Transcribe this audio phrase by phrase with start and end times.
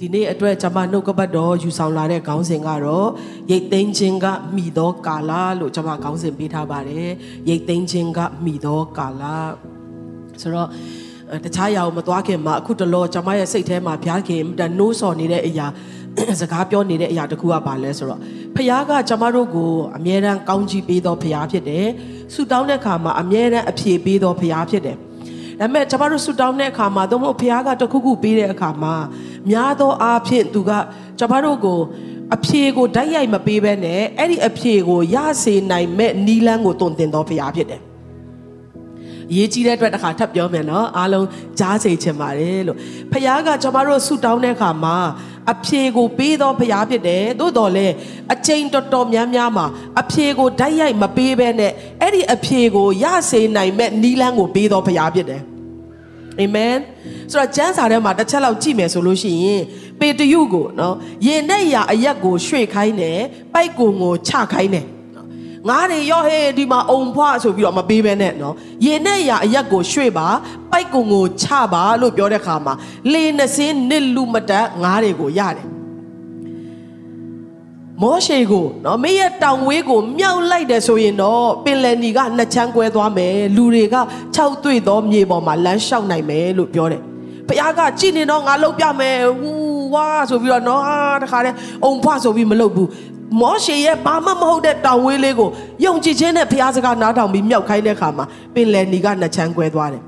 [0.00, 3.08] ဒီနေ့အတွက်ကျွန်မနှုတ်ကပတ်တော်ယူဆောင်လာတဲ့ခေါင်းစဉ်ကတော့
[3.50, 7.10] ရိတ်သိမ်းခြင်းကမိသောကာလလို့ကျွန်မခေါင်းစဉ်ပေးထားပါတယ်
[7.48, 9.22] ရိတ်သိမ်းခြင်းကမိသောကာလ
[10.40, 10.68] ဆိုတော့
[11.44, 15.66] တခြားရအောင်မသွားခင်မှာအခုတလောကျွန်မရဲ့စိတ်ထဲမှာဘုရားခင်တနိုးစော်နေတဲ့အရာ
[16.40, 18.20] စကားပြောနေတဲ့အရာတခုကပါလဲဆိုတော့
[18.54, 21.86] ဖခင်ကကျွန်မတို့ကိုအမြဲတမ်းကောင်းချီးပေးတော်ဖခင်ဖြစ်တယ်
[22.32, 24.96] ဆူတောင်းတဲ့အခါမှာအမြဲတမ်းအဖြေပေးတော်ဖခင်ဖြစ်တယ်
[25.60, 28.94] ဒါပေမဲ့ကျွန်တော်တို့ဆူတောင်းတဲ့အခါမှာသို့မဟုတ်ဖခင်ကတခုခုပေးတဲ့အခါမှာ
[29.50, 30.70] များသောအားဖြင့်သူက
[31.18, 31.78] ကျွန်တော်တို့ကို
[32.34, 37.82] အဖြေကိုဓာတ်ရိုက်မပေးဘဲနဲ့အဲ့ဒီအဖြေကိုရစေနိုင်မဲ့နီလန်းကိုတုံတင်တော်ဖခင်ဖြစ်တယ်
[39.34, 41.26] ရေးကြီးတဲ့အတွက်တစ်ခါထပ်ပြောမယ်နော်အားလုံး
[41.58, 42.78] ကြားစေချင်ပါတယ်လို့
[43.12, 44.96] ဖခင်ကကျွန်တော်တို့ဆူတောင်းတဲ့အခါမှာ
[45.52, 47.94] အဖြေကိုပေးသောဖရားဖြစ်တယ်သို့တော်လည်း
[48.32, 49.66] အချိန်တော်တော်များများမှာ
[50.00, 55.42] အဖြေကိုဓာတ်ရိုက်မပေးဘဲနဲ့အဲ့ဒီအဖြေကိုရစေနိုင်မဲ့နီလန်းကိုပေးသောဖရားဖြစ်တယ်
[56.40, 56.76] အာမင်
[57.30, 59.62] ဆိုတော့ကျမ်းစာထဲမှာတစ်ချက်လောက်ကြည့်မယ်ဆိုလို့ရှိရင်
[60.00, 63.20] ပေတရုကိုနော်ယင်နဲ့ရာအရက်ကိုရွှေ့ခိုင်းတယ်
[63.54, 64.86] ပိုက်ကုံကိုချခိုင်းတယ်
[65.68, 70.26] ငါးတွေရောဟေးဒီမှာအုံဖွားဆိုပြီးတော့မပေးဘဲနဲ့နော်ရေနဲ့ရအရက်ကိုရွှေ့ပါ
[70.70, 72.74] ပိုက်ကုံကိုချပါလို့ပြောတဲ့ခါမှာ
[73.12, 75.66] လေနှစင်းနစ်လူမတက်ငါးတွေကိုရတယ်
[78.02, 83.96] မောရှေကိုနော်မေရဲ့တောင်ဝေးကိုမြောက်လိုက်တယ်ဆိုရင်တော့ပင်လယ်နီကနှစ်ချမ်းကွဲသွားမယ်လူတွေက
[84.34, 87.02] ခြောက်သွေ့သောမြေပေါ်မှာလမ်းလျှောက်နိုင်မယ်လို့ပြောတယ်
[87.48, 89.52] ဘုရားကကြည်နေတော့ငါလှုပ်ပြမယ်ဟူ
[89.94, 92.88] ဝါဆိုပြီးတော့နော်တခါတည်းအုံဖွားဆိုပြီးမလှုပ်ဘူး
[93.40, 95.48] မောရှေရဲ့ဘာမှမဟုတ်တဲ့တောင်ဝေးလေးကို
[95.84, 100.02] ယုံကြည်ခြင်းနဲ့ဘုရားစကားနားထောင်ပြီးမြောက်ခိုင်းတဲ့အခါမှာပင်လယ်နီကနှစ်ချမ်းကွဲသွားတယ်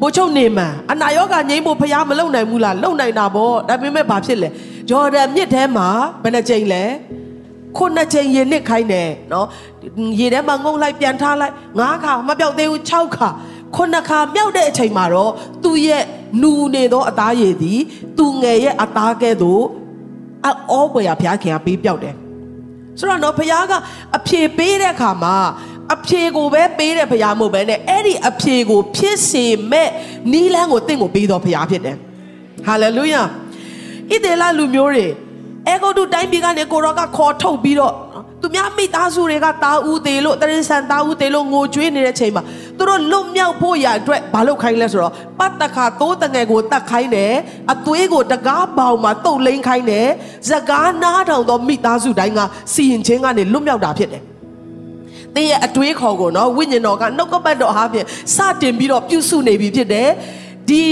[0.00, 4.48] ဘိုးချုပ်နေမှန်အနာရောဂါငြိမ်းဖို့ဘုရားမလုံနိုင်ဘူးလားလုံနိုင်တာပေါ့ဒါပေမဲ့ဘာဖြစ်လဲ
[4.88, 5.88] ဂျော်ဒန်မြစ်ထဲမှာ
[6.22, 6.82] ဘယ်နှကြိမ်လဲ
[7.76, 9.46] ခုနှစ်ကြိမ်ရေနစ်ခိုင်းတယ်နော်
[10.20, 13.28] ရေထဲမှာငုံလိုက်ပြန်ထားလိုက်ငါးခါမပြောက်သေးဘူး၆ခါ
[13.76, 15.32] ခုနှစ်ခါမြောက်တဲ့အချိန်မှာတော့
[15.64, 16.04] သူ့ရဲ့
[16.42, 17.80] နူနေသောအသားရည်သည်
[18.18, 19.62] သူငယ်ရဲ့အသားကဲ့သို့
[20.70, 22.14] အောပွေရဘုရားခင်ကပေးပြောက်တယ်
[22.98, 23.72] ဆိုတော့နော်ဘုရားက
[24.16, 25.36] အဖြေပေးတဲ့အခါမှာ
[25.94, 29.88] အဖြေကိုပဲပေးတဲ့ဘုရားမဟုတ်ပဲနဲ့အဲ့ဒီအဖြေကိုဖြစ်စေမဲ့
[30.32, 31.96] နီးလန်းကိုတင့်ကိုပေးတော်ဘုရားဖြစ်တယ်
[32.66, 33.22] ဟာလေလုယာ
[34.10, 35.06] ဣသေလလူမျိုးတွေ
[35.68, 37.94] အေဂုတ်တုတိုင်းပြည်ကနေကိုရောကခေါ်ထုတ်ပြီးတော့
[38.42, 42.42] သူများမိသားစုတွေကတာဦးသေးလို့တရင်ဆန်တာဦးသေးလို့ငိုကြွေးနေတဲ့ချိန်မှာ
[42.78, 47.32] သူတို့လွတ်မြောက်ဖို့ရအတွက်ဘာလုပ်ခိုင်းလဲဆိုတော့ပတ်တခါသိုးတငယ်ကိုတတ်ခိုင်းတယ်
[47.72, 50.08] အသွေးကိုတကားပေါင်မှာတုတ်လိမ့်ခိုင်းတယ်
[50.50, 52.40] ဇကားနားထောင်သောမိသားစုတိုင်းက
[52.72, 54.22] စီရင်ချင်းကနေလွတ်မြောက်တာဖြစ်တယ်
[55.34, 60.08] သင်ရဲ့အတွေးခေါ်ကိုနော်ဝိညာဉ်တော်ကနှုတ်ကပတ်တော်အားဖြင့်စတင်ပြီးတော့ပြုစုနေပြီဖြစ်တယ်
[60.68, 60.82] ဒီ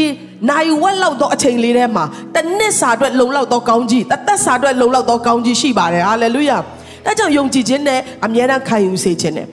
[0.50, 2.04] နိုင်ဝက်လောက်သောအချိန်လေးထဲမှာ
[2.34, 6.58] တစ်နှစ်စာအတွက်လုံလောက်သောကောင်းကြီးတစ်သက်စာအတွက်လုံလောက်သောကောင်းကြီးရှိပါတယ်ဟာလေလုယာ
[7.04, 9.48] ဒါကြောင့်ယုံကြည်ခြင်းနဲ့အမြဲတမ်းခံယူစေခြင်းနဲ့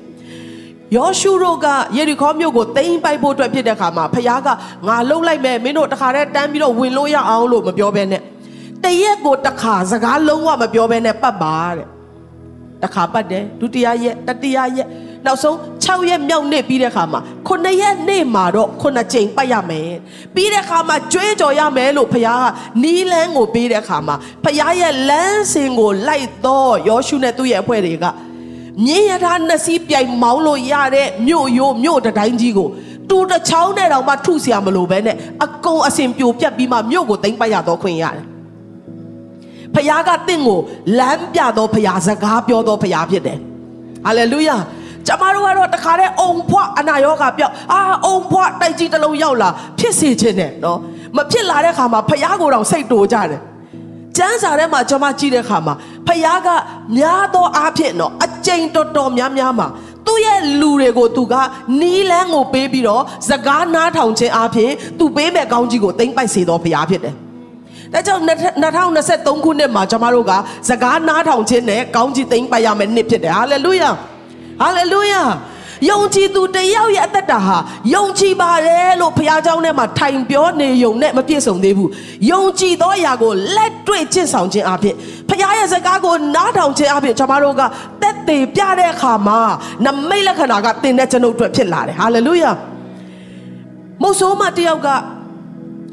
[0.96, 1.68] ယောရှုတို့က
[1.98, 4.50] ယေရီခေါမြို့ကိုသိမ်းပိုက်ဖို့အတွက်ဖြစ်တဲ့ခါမှာဖခင်က
[4.88, 8.22] ငါလှုပ်လိုက်မယ်မင်းတို့တခါတည်းတန်းပြီးတော့ဝင်လို့ရအောင်လို့မပြောဘဲနဲ့
[8.84, 11.88] တရက်ကိုတခါစကားလုံးဝမပြောဘဲနဲ့ပတ်ပါတဲ့
[12.84, 14.88] တခါပတ်တယ်ဒုတိယရက်တတိယရက်
[15.27, 19.91] နောက်ဆုံး6ရက်မြောက်နေ့ပြီးတဲ့ခါမှာ9ရက်နေ့မှာတော့9ကြိမ်ပတ်ရမယ်
[20.35, 22.47] ပြီးတဲ့ခါမှာကြွေးကြော်ရမယ်လို့ဖခင်က
[22.83, 28.05] နီးလန်းကိုပြီးတဲ့ခါမှာဖခင်ရဲ့လမ်းစဉ်ကိုလိုက်တော့ယောရှုနဲ့သူ့ရဲ့အဖွဲ့တွေက
[28.87, 32.69] မြင်းရထားနှစ်စီးပြိုင်မောင်းလို့ရတဲ့မြို့ရိုးမြို့တိုင်းကြီးကို
[33.11, 38.25] တူတချောင်းနဲ့တော့မှထုเสียမလို့ပဲနဲ့အကုန်အစင်ပြိုပြက်ပြီးမှမြို့ကိုသိမ်းပိုက်ရတော့ခွင့်ရတယ်
[39.75, 40.61] ဖခင်ကတင့်ကို
[40.99, 43.39] လမ်းပြတော့ဖခင်စကားပြောတော့ဖခင်ဖြစ်တယ်
[44.05, 44.57] ဟာလေလုယာ
[45.08, 49.50] ကျမတို့ကတော့တခါတည်းအုံဖွားအနာရောဂါပြောက်အာအုံဖွားတိုက်ကြီးတစ်လုံးရောက်လာ
[49.80, 50.80] ဖြစ်စေခြင်းနဲ့နော်
[51.16, 53.42] မဖြစ်လာတဲ့ခါမှာဖះကိုယ်တော်စိတ်တိုကြတယ်
[54.18, 55.74] ကျမ်းစာထဲမှာကျွန်မကြည့်တဲ့ခါမှာ
[56.08, 56.48] ဖះက
[56.98, 59.68] များသောအားဖြင့်နော်အကျိန်တော်တော်များများမှာ
[60.08, 61.34] သူ့ရဲ့လူတွေကိုသူက
[61.82, 67.16] နီးလန်းကိုပေးပြီးတော့စကားနားထောင်ခြင်းအပြင်သူပေးမဲ့ကောင်းကြီးကိုသိမ့်ပိုက်စေတော်ဖះဖြစ်တယ်
[67.94, 68.24] ဒါကြောင့်
[68.84, 70.32] 2023ခုနှစ်မှာကျွန်မတို့က
[70.70, 73.90] စကားနားထောင်ခြင်းနဲ့ကောင်းကြီးသိမ့်ပိုက်ရမယ်နှစ်ဖြစ်တယ်ဟာလေလုယာ
[74.62, 75.24] ဟာလေလုယာ
[75.90, 77.58] ယုံကြည်သူတယောက်ရဲ့အသက်တာဟာ
[77.96, 81.90] ယုံကြည်ပါတယ်လို့ဘုရားကျောင်းထဲမှာထိုင်ပြောနေယုံနဲ့မပြည့်စုံသေးဘူး
[82.32, 84.96] ယုံကြည်သောအရာကိုလက်တွေ့ကျင့်ဆောင်ခြင်းအပြင်
[85.30, 87.62] ဘုရားရဲ့စကားကိုနားထောင်ခြင်းအပြင်ကျွန်တော်တို့က
[88.02, 89.40] တက်သေးပြတဲ့အခါမှာ
[89.86, 92.52] နမိတ်လက္ခဏာကတင်တဲ့ကျွန်ုပ်အတွက်ဖြစ်လာတယ်ဟာလေလုယာ
[94.02, 94.88] မုတ်ဆိုးမတယောက်က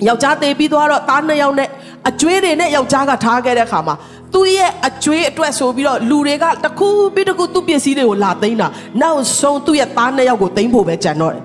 [0.08, 1.68] ယောက်ျားသေးပြီးသွားတော့သားနှစ်ယောက်နဲ့
[2.08, 3.94] အကျွေးတွေနဲ့ယောက်ျားကထားခဲ့တဲ့အခါမှာ
[4.34, 8.68] သူ့ရဲ့အကျွေးအတွက်ဆိုပြီးတော့လူတွေကတခုပြီးတခုသူ့ပစ္စည်းတွေကိုလာသိမ်းတာ
[9.00, 11.42] နောက်ဆုံးသူ့ရဲ့သားနှစ်ယောက်ကိုသိမ်းဖို့ပဲကြံတော့တယ်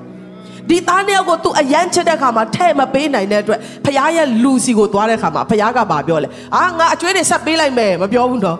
[0.69, 8.57] ဒီသားနှစ်ယောက်ကိုသူအယမ်းချစ်တဲ့ခါမှာထဲ့မပေးနိုင်တဲ့အတွက်ဖခင်ရဲ့လူစီကိုသွားတဲ့ခါမှာဖခင်ကဘာပြောလဲအာငါအကျွေးတွေဆက်ပေးလိုက်မယ်မပြောဘူးနော်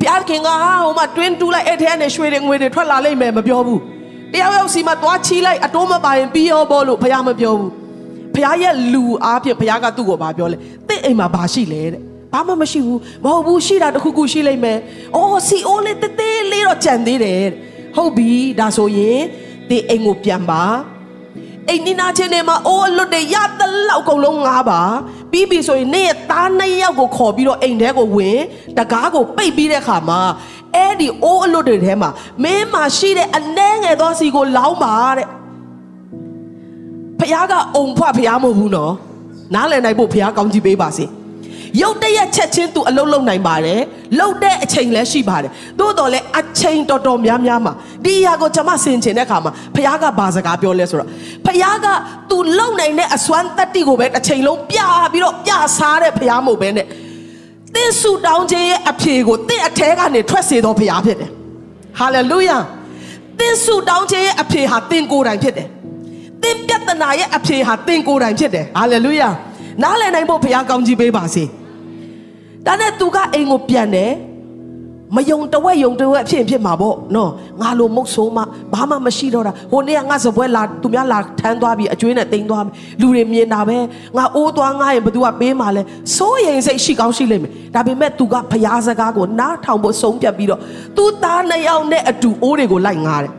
[0.00, 3.80] ဘုရားခင်ကဟာဟိုမှာတွင်းတူးလိုက်အဲ့ထဲကနေရွှေတွေငွေတွေထွက်လာလိမ့်မယ်မပြောဘူး
[4.32, 7.70] တယောက်ယောက်စီမှာသွားချီးလိုက်အတိုးမပါရင်ပြီးရောဘောလို့ဖခင်မပြောဘူး
[8.34, 10.56] ဖခင်ရဲ့လူအားဖြင့်ဖခင်ကသူ့ကိုဘာပြောလဲ
[10.88, 14.78] တင့်အအိမ်မှာဘာရှိလဲတဲ့ ဘာမှမရှိဘူးမဟုတ်ဘူးရှိတာတခုခုရှိလိမ့်မယ်
[15.16, 17.50] အိုးစီအိုးလေးတေးသေးလေးတော့ကြံသေးတယ်တဲ့
[17.96, 19.20] ဟုတ်ပြီဒါဆိုရင်
[19.68, 20.62] ဒီအိမ်ကိုပြန်ပါ
[21.68, 24.80] အိမ်နီနာချင်းတွေမှာအိုးအလွတ်တွေရသလောက်အကုန်လုံးငားပါ
[25.32, 28.38] ပြီးပြီဆိုရင်နေ့ရက်သားနှစ်ယောက်ကိုခေါ်ပြီးတော့အိမ်ထဲကိုဝင်
[28.78, 30.20] တကားကိုပိတ်ပြီးတဲ့ခါမှာ
[30.74, 32.10] အဲ့ဒီအိုးအလွတ်တွေထဲမှာ
[32.42, 35.26] မင်းမရှိတဲ့အနှဲငယ်သောစီကိုလောင်းပါတဲ့
[37.20, 38.94] ဖះကအုံဖွဖះမဟုတ်ဘူးနော်
[39.54, 41.06] နားလည်နိုင်ဖို့ဖះကောင်းကြည့်ပေးပါစေ။
[41.80, 43.80] ရုတ်တရက်ချက်ချင်းသူအလုံးလုံးနိုင်ပါတယ်
[44.18, 45.50] လှုပ်တဲ့အချိန်လည်းရှိပါတယ်
[45.80, 47.72] သို့တော်လည်းအချိန်တော်တော်များများမှာ
[48.04, 51.08] ဒီအရာကိုကျွန်မဆင်ခြင်တဲ့အခါမှာဖခင်ကဘာစကားပြောလဲဆိုတော့
[51.46, 51.86] ဖခင်က
[52.30, 54.78] သူလုံနိုင်တဲ့အစွမ်းတတ္တိကိုပဲတစ်ချိန်လုံးပြ
[55.12, 56.86] ပြီးတော့ပြစားတဲ့ဖခင်မို့ပဲနဲ့
[57.74, 61.30] တင်းဆူတောင်းခြင်းရဲ့အဖြေကိုတင့်အထဲကနေထွက်စေတော်ဖခင်ဖြစ်တယ်
[61.98, 62.58] ဟာလေလုယာ
[63.40, 65.68] တင်းဆူတောင်းခြင်းရဲ့အဖြေဟာတင်းကိုယ်တိုင်ဖြစ်တယ်
[66.42, 69.28] တင်းပြဿနာရဲ့အဖြေဟာတင်းကိုယ်တိုင်ဖြစ်တယ်ဟာလေလုယာ
[69.82, 71.44] နားလည်နိုင်ဖို့ဖခင်ကောင်းကြီးပေးပါစေ။
[72.66, 74.12] ဒါနဲ့သူကအိမ်ကိုပြန်တယ်
[75.16, 77.30] မယုံတဝက်ယုံတဝက်ဖြစ်ဖြစ်မှာပေါ့နော်
[77.60, 78.42] ငါလိုမုတ်ဆိုးမှ
[78.72, 83.78] ဘာမှမရှိတော့တာဟိုနေ့ကငါစပွဲလာသူများလာထမ်းသွားပြီးအကျွေးနဲ့တိမ်သွားပြီလူတွေမြင်တာပဲ
[84.16, 85.82] ငါအိုးသွားငါရင်ဘသူကပေးမှလဲ
[86.16, 90.60] စိုးရင်စိတ်ရှိကောင်းရှိလိမ့်မယ်ဒါပေမဲ့သူကဖျားစကားကိုနားထောင်ဖို့ဆုံးဖြတ်ပြီးတော့
[90.96, 93.32] သူသားနှစ်ယောက်နဲ့အတူအိုးတွေကိုလိုက်ငားတယ်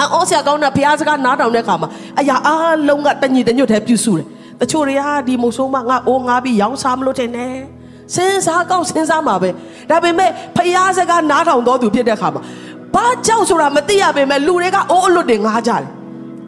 [0.00, 1.88] အော်ဆရာကောင်းတာဖျားစကားနားထောင်တဲ့အခါမှာ
[2.20, 4.26] အရာအားလုံးကတညီတညွတ်တည်းပြုစုတယ်
[4.60, 7.54] တချို့တွေကဒီမုတ်ဆိုးမှငါအိုးငါပြီးရောင်းစားမလို့တင်တယ်
[8.14, 9.50] စဉ်းစားကောက်စဉ်းစားမှာပဲ
[9.90, 12.42] ဒါပေမဲ့ဖျားစကားနားထောင်တော်သူဖြစ်တဲ့ခါမှာ
[12.94, 15.88] ဘာကြောက်ဆိုတာမသိရပေမဲ့လူတွေကအိုးအလွတ်တွေငားကြတယ်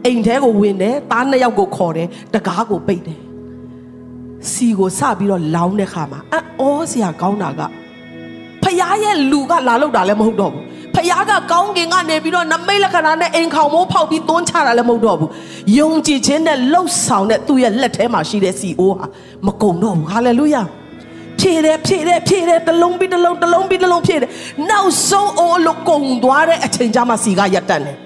[0.05, 3.19] အိမ်ထဲကိုဝင်တယ်သားနှစ်ယောက်ကိုခေါ်တယ်တကားကိုပိတ်တယ်
[4.51, 6.19] စီကိုစပြီးတော့လောင်းတဲ့ခါမှာ
[6.61, 7.61] အော်စရာကောင်းတာက
[8.63, 10.63] ဖျားရဲ့လူကလာလောက်တာလည်းမဟုတ်တော့ဘူး
[10.95, 15.31] ဖျားကကောင်းကင်ကနေပြီးတော့နမိတ်လက္ခဏာနဲ့အိမ်ခေါင်မိုးဖောက်ပြီးသွန်းချတာလည်းမဟုတ်တော့ဘူး
[15.79, 19.05] ယုံကြည်ခြင်းနဲ့လှုပ်ဆောင်တဲ့သူ့ရဲ့လက်ထဲမှာရှိတဲ့စီအိုးဟာ
[19.45, 20.61] မကုံတော့ဘူးဟာလေလုယာ
[21.39, 24.29] ဖြည့်တယ်ဖြည့်တယ်ဖြည့်တယ်တစ်လုံးပြီးတစ်လုံးတစ်လုံးပြီးတစ်လုံးဖြည့်တယ်
[24.69, 27.97] နောက်ဆုံးအိုးလို့ကုံသွားတဲ့အချိန်ကျမှစီကရက်တန်တယ်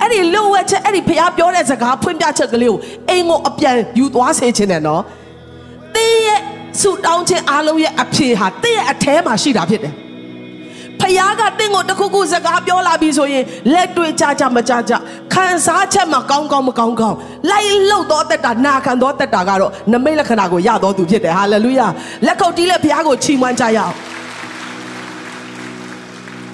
[0.00, 2.78] အဲ့ဒီလိုဝက်ချက်အဲ့ဒီဖះပြောတဲ့စကားဖွင့်ပြချက်ကလေးကို
[3.08, 5.02] အိမ်ကိုအပြန်ယူသွားစေခြင်းနဲ့နော်
[5.94, 6.40] တင်းရဲ့
[6.80, 10.07] ဆူတောင်းခြင်းအားလုံးရဲ့အဖြေဟာတင်းရဲ့အแทမှာရှိတာဖြစ်တယ်ဖ
[11.17, 13.43] ယားကတင့်ကိုတခုခုစကားပြောလာပြီဆိုရင်
[13.73, 14.93] လက်တွေ့ကြကြမကြကြ
[15.33, 17.17] ခံစားချက်မှာကောင်းကောင်းမကောင်းကောင်း
[17.49, 21.87] လိုက်လှုပ်တော့တက်တာနာခံတော့တက်တာကတော့နမိတ်လက္ခဏာကိုရတော်သူဖြစ်တယ်ဟာလေလုယာ
[22.25, 23.93] လက်ကုပ်တီးလက်ဖယားကိုချီးမွမ်းကြရအောင်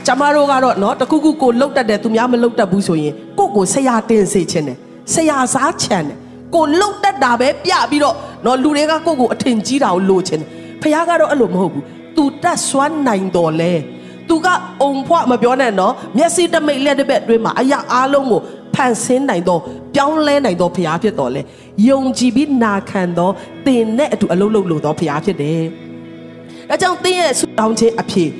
[0.05, 4.77] ကျမတို့ကတော့เนาะတခုခုကိုလှုပ်တတ်တယ်သူများမလှုပ်တတ်ဘူးဆိုရင်ကိုကိုဆရာတင်စေခြင်းတယ်
[5.13, 6.17] ဆရာစားချမ်းတယ်
[6.55, 10.49] ကိုလှုပ်တတ်တာပဲပြပြီးတော့เนาะလူတွေကကိုကိုအထင်ကြီးတာကိုလိုချင်တယ်
[10.81, 11.83] ဖယားကတော့အဲ့လိုမဟုတ်ဘူး
[12.15, 13.73] သူတတ်စွမ်းနိုင်တော်လဲ
[14.28, 14.46] သူက
[14.82, 18.40] အုံဖွမပြောနဲ့နော်မျက်စိတမိတ်လက်တစ်ဘက်အတွင်းမှာအရာအားလုံးကို
[18.74, 19.58] ဖန်ဆင်းနိုင်သော
[19.94, 21.42] ပြောင်းလဲနိုင်သောဖရားဖြစ်တော်လဲ
[21.88, 23.30] ယုံကြည်ပြီးနာခံသော
[23.66, 25.62] သင်နဲ့အတူအလုံးလုံးလို့သောဖရားဖြစ်တယ်။
[26.70, 28.30] ဒါကြောင့်သင်ရဲ့ဆုတောင်းခြင်းအဖြစ်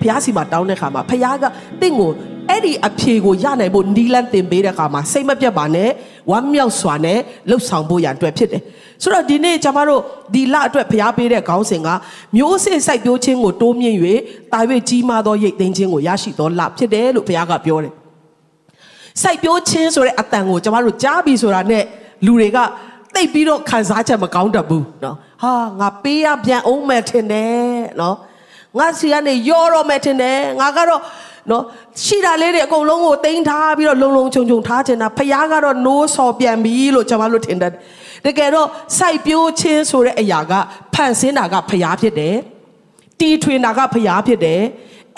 [0.00, 1.44] ဖရားစီမှာတောင်းတဲ့ခါမှာဖရားက
[1.80, 2.10] သင်ကို
[2.48, 5.90] အဲ့ဒီအဖြေကိုရနိုင်ဖို့နီလန်းတင်ပေးတဲ့အခါမှာစိတ်မပြတ်ပါနဲ့
[6.30, 7.18] ဝမ်းမြောက်စွာနဲ့
[7.48, 8.62] လှုပ်ဆောင်ဖို့ရန်အတွက်ဖြစ်တယ်
[9.02, 10.00] ဆိုတော့ဒီနေ့ကျမတို့
[10.34, 11.88] ဒီလအတွက်ဖျားပေးတဲ့ခေါင်းစဉ်က
[12.36, 13.96] မျိုးစစ်စိုက်ပျိုးခြင်းကိုတိုးမြင့်၍
[14.52, 17.92] တာ၍ကြီးမားသောရိတ်သိမ်းခြင်းကိုရရှိသောလဖြစ်တယ်လို့ဘုရားကပြောတယ်။
[19.22, 21.84] စိုက်ပျိုးခြင်းဆိုတဲ့အတန်ကိုကျမတို့ကြားပြီဆိုတာနဲ့
[22.26, 22.58] လူတွေက
[23.14, 27.56] တိတ်ပြီးတော့ခံစားချက်မကောင်းတတ်ဘူးနော်။ဟာငါပေးရပြန်အောင်မယ်ထင်တယ်
[28.00, 28.16] နော်။
[28.78, 31.00] ငါစီကနေရောတော့မယ်ထင်တယ်။ငါကတော့
[31.50, 31.62] နော်
[32.04, 37.72] ရှိတာလေးတွေအကုန်လုံးကိုတင်ထားပြီးတော့လုံလုံခြုံခြုံထားချင်တာဖခင်ကတော့ no ဆော်ပြန်ပြီလို့ကျွန်မတို့ထင်တယ်
[38.26, 40.52] တကယ်တော့စိုက်ပျိုးခြင်းဆိုတဲ့အရာက
[40.94, 42.36] ဖန်ဆင်းတာကဖခင်ဖြစ်တယ်
[43.20, 44.62] တီထွင်တာကဖခင်ဖြစ်တယ်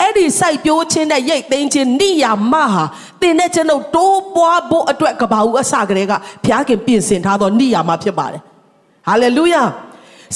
[0.01, 2.83] အဲ့ဒီစိုက်ပျိုးခြင်းနဲ့ရိတ်သိမ်းခြင်းနိယာမဟာ
[3.21, 8.41] တင်တဲ့ကျွန်ုပ်တိုးပွားဖို့အတွက်ကဘာဦးအစကလေးကဘုရားခင်ပြင်ဆင်ထားသောနိယာမဖြစ်ပါတယ်
[9.07, 9.63] ဟာလေလုယာ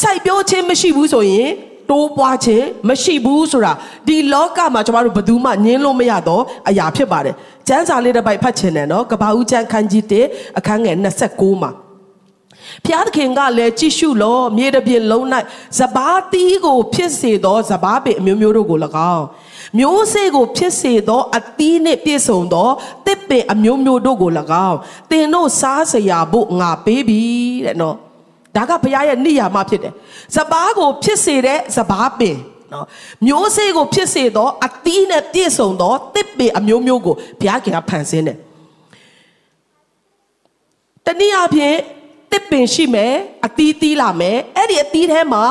[0.02, 1.50] စိုက်ပျိုးခြင်းမရှိဘူးဆိုရင်
[1.90, 3.74] တိုးပွားခြင်းမရှိဘူးဆိုတာ
[4.08, 7.36] ဒီလောကမှာကျွန်တော်တို့ဘယ်သူမှညင်းလို့မရတော့အရာဖြစ်ပါတယ်။
[7.68, 10.98] ကျမ်းစာလေးတစ်ပိုက်ဖတ်ချင်တယ်နော်။ကဘာဦးကျမ်းခန်းကြီး1အခန်းငယ်
[11.30, 11.72] 26မှာ
[12.86, 15.26] ဖျားသခင်ကလည်းကြည့်ရှုလောမြေတပြင်လုံး၌
[15.80, 18.80] စပားတီးကို ဖြစ်စေသောစပားပင်အမျိုးမျိုးတို့ကို၎
[19.16, 19.26] င်း
[19.80, 22.70] မျိုးစေ့ကိုဖြစ်စေသောအသီးနှင့်ပြည့်စုံသော
[23.06, 24.32] တစ်ပင်အမျိုးမျိုးတို့ကို၎
[24.68, 24.78] င်း
[25.12, 27.22] သင်တို့စားစရာဖို့ငါပေးပြီ
[27.66, 27.96] တဲ့နော်
[28.56, 29.94] ဒါကဘုရားရဲ့နိယာမဖြစ်တယ်
[30.36, 32.38] စပားကိုဖြစ်စေတဲ့စပားပင်
[32.74, 32.86] နော်
[33.28, 38.38] မျိုးစေ့ကိုဖြစ်စေသောအသီးနဲ့ပြည့်စုံသောတစ်ပင်အမျိုးမျိုးကိုဘုရားခင်ကဖန်ဆင်းတယ်
[41.06, 41.78] တနည်းအားဖြင့်
[42.36, 43.14] တစ်ပင်ရှိမယ်
[43.46, 45.44] အသီးသီးလာမယ်အဲ့ဒီအသီးထဲမှာ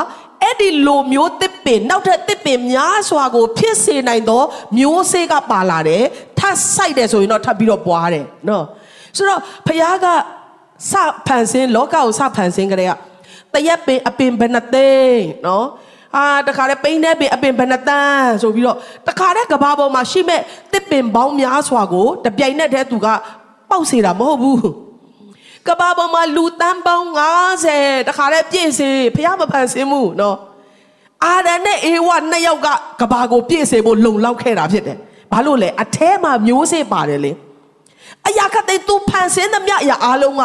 [0.42, 4.42] အဲ့ဒီလိုမျိုးတစ်ပင်နောက်ထပ်တစ်ပင်များစွာကိုဖြစ်စေနိုင်သော
[4.78, 6.04] မျိုးစေ့ကပါလာတယ်
[6.38, 8.64] ထပ်ဆိုင်တယ်ဆိုရင်တော့ထပ်ပြီးတော့ပွားတယ်နော်
[9.16, 10.06] ဆိုတော့ဖခင်က
[10.90, 10.92] စ
[11.26, 12.92] ဖန်ဆင်းလောကကိုစဖန်ဆင်းကြတဲ့က
[13.54, 15.66] တရက်ပင်အပင်ဘယ်နှသိန်းနော်
[16.16, 18.76] အာတခါလဲပိန်းတဲ့ပင်အပင်ဘယ်နှတန်းဆိုပြီးတော့
[19.08, 20.40] တခါတဲ့ကဘာပေါ်မှာရှိမဲ့
[20.72, 23.06] တစ်ပင်ပေါင်းများစွာကိုတပြိုင်နက်တည်းသူက
[23.70, 24.83] ပေါက်စေတာမဟုတ်ဘူး
[25.68, 27.09] ကဘာပေါ်မှာလူတန်းပေါင်း
[27.59, 30.37] 90တခါလဲပြည့်စေဖះမဖန်ဆင်းမှုနော်
[31.25, 32.68] အာဒံနဲ့အေဝနှစ်ယောက်က
[33.00, 34.99] ကဘာကိုပြည့်စေဖို့လုံလောက်ခဲ့တာဖြစ်တယ်
[35.33, 37.33] ဘာလို့လဲအထဲမှာမျိုးစေ့ပါတယ်လေ
[38.28, 40.42] အရာခတ်တဲ့သူဖန်ဆင်းသမျှအရာအားလုံးက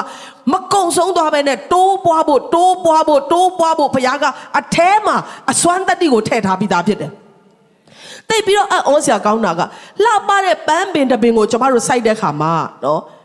[0.52, 4.26] မကုံဆုံးသွားပဲနဲ့တိုးပွားဖို့တိုးပွားဖို့တိုးပွားဖို့ဖခင်က
[4.60, 5.16] အထဲမှာ
[5.52, 7.12] အစွမ်းတတ္တိကိုထည့်ထားပြီးသားဖြစ်တယ်။
[8.30, 9.62] တိတ်ပြီးတော့အံ့ဩစရာကောင်းတာက
[10.04, 13.02] လှပတဲ့ပန်းပင်တပင်ကိုကျမတို့စိုက်တဲ့ခါမှာနော်။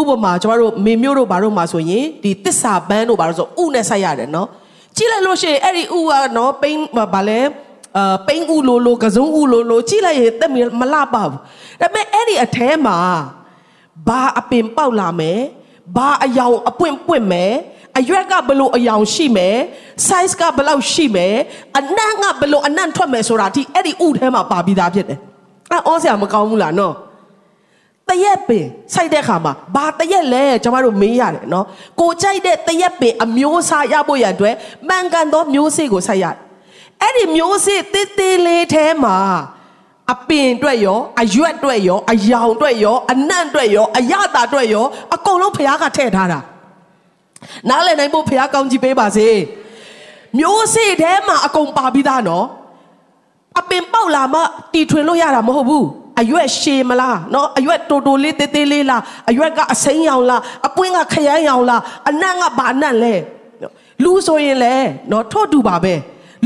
[0.00, 4.48] ဥပမာကျမတို့မေမျိုးတို့ဘာတို့မှာဆိုရင်ဒီတစ္ဆာပန်းတို့ဘာလို့ဆိုဥနဲ့စိုက်ရတယ်နော်
[4.96, 6.84] ကြည့်လိုက်လို့ရှိရင်အဲ့ဒီဥကနော်ပိန်း
[7.14, 7.40] ဘာလဲ
[7.96, 11.30] အာပိန်းဥလိုလိုကစုံဥလိုလိုကြည့်လိုက်ရင်တက်မလှပဘူး
[11.80, 12.98] ဒါပေမဲ့အဲ့ဒီအแทမှာ
[14.08, 15.38] ဘာအပင်ပေါက်လာမယ်
[15.96, 17.52] ဘာအယောင်အပွင့်ပွင့်မယ်
[17.98, 19.56] အရွက်ကဘလို့အယောင်ရှိမယ်
[20.06, 21.34] size ကဘလောက်ရှိမယ်
[21.78, 25.18] အနံ့ကဘလို့အနံ့ထွက်မယ်ဆိုတာဒီအဲ့ဒီဥထဲမှာပါပြီးသားဖြစ်တယ်
[25.70, 26.94] အဲအောစရာမကောင်းဘူးလားနော်
[28.08, 31.66] တရက်ပင်စိုက်တဲ့ခါမှာဘာတရက်လဲကျွန်တော်တို့မေးရတယ်နော်
[32.00, 34.54] ကိုကြိုက်တဲ့တရက်ပင်အမျိုးအစားရဖို့ရန်အတွက်
[34.88, 36.38] မှန်ကန်သောမျိုးစေ့ကိုစိုက်ရတယ်
[37.02, 39.16] အဲ့ဒီမျိုးစေ့တေးသေးလေးထဲမှာ
[40.12, 44.84] အပင်အတွက်ရောအရွက်အတွက်ရောအယောင်အတွက်ရောအနံ့အတွက်ရောအရတာအတွက်ရော
[45.14, 46.40] အကုန်လုံးဖះကထည့်ထားတာ
[47.68, 49.28] နားလည်နိုင်ဖို့ဖះကောင်းကြီးပေးပါစေ
[50.38, 52.46] မျိုးစေ့ထဲမှာအကုန်ပါပြီးသားနော်
[53.58, 54.40] အပင်ပေါက်လာမှ
[54.72, 55.86] တီထွင်လို့ရတာမဟုတ်ဘူး
[56.20, 63.14] အရွက်ရှည်မလားနော်အရွက်တိုတိုလေးသေးသေးလေးလားအရွက်ကအစိမ်းရောင်လားအပွင့်ကခရမ်းရောင်လားအနံ့ကဘာနံ့လဲ
[64.02, 64.74] လူဆိုရင်လေ
[65.10, 65.94] နော်ထို့တူပါပဲ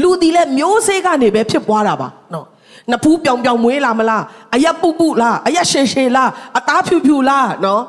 [0.03, 2.47] လူဒီလဲမျိုးစေ့ကနေပဲဖြစ်ပွားတာပါနော်
[2.91, 4.23] နဖူးပြောင်ပြောင်မွေးလာမလား
[4.55, 7.83] အရက်ပုပုလားအရက်ရှည်ရှည်လားအသားဖြူဖြူလားနော်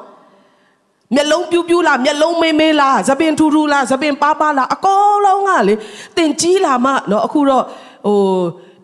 [1.15, 5.74] မျက်လုံးပြူးပြူးလားမျက်လုံးမေးမေးလားသပင်ထူထူလားသပင်ပါပါလားအကုန်လုံးကလေ
[6.17, 7.63] တင်ကြီးလာမှနော်အခုတော့
[8.05, 8.19] ဟို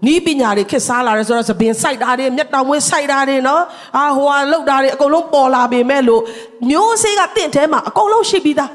[0.06, 3.64] နီးပညာတွေခက်စားလာတယ်ဆိုတော့သပင်စိုက်တာတွေမျက်တောင်ဝဲစိုက်တာတွေနော်
[3.98, 6.22] အာဟိုဟာလောက်တာတွေအကုန်လုံးပေါ်လာပေမဲ့လို့
[6.70, 8.72] မျိုးစေ့ကတင့်ထဲမှာအကုန်လုံးရှိပြီးသား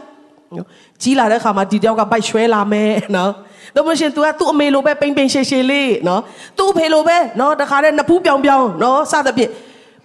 [1.02, 3.32] ကြီးလာတဲ့ခါမှာဒီတယောက်ကဘိုက်ရွှဲလာမယ်နော်
[3.76, 6.20] တော့မရှင် तू ကသူ့အမေလိုပဲပိန်ပိန်ရှည်ရှည်လေးနော်
[6.58, 9.50] သူ့အဖေလိုပဲနော်တခါတည်းနဖူးပြောင်ပြောင်နော်စသဖြင့်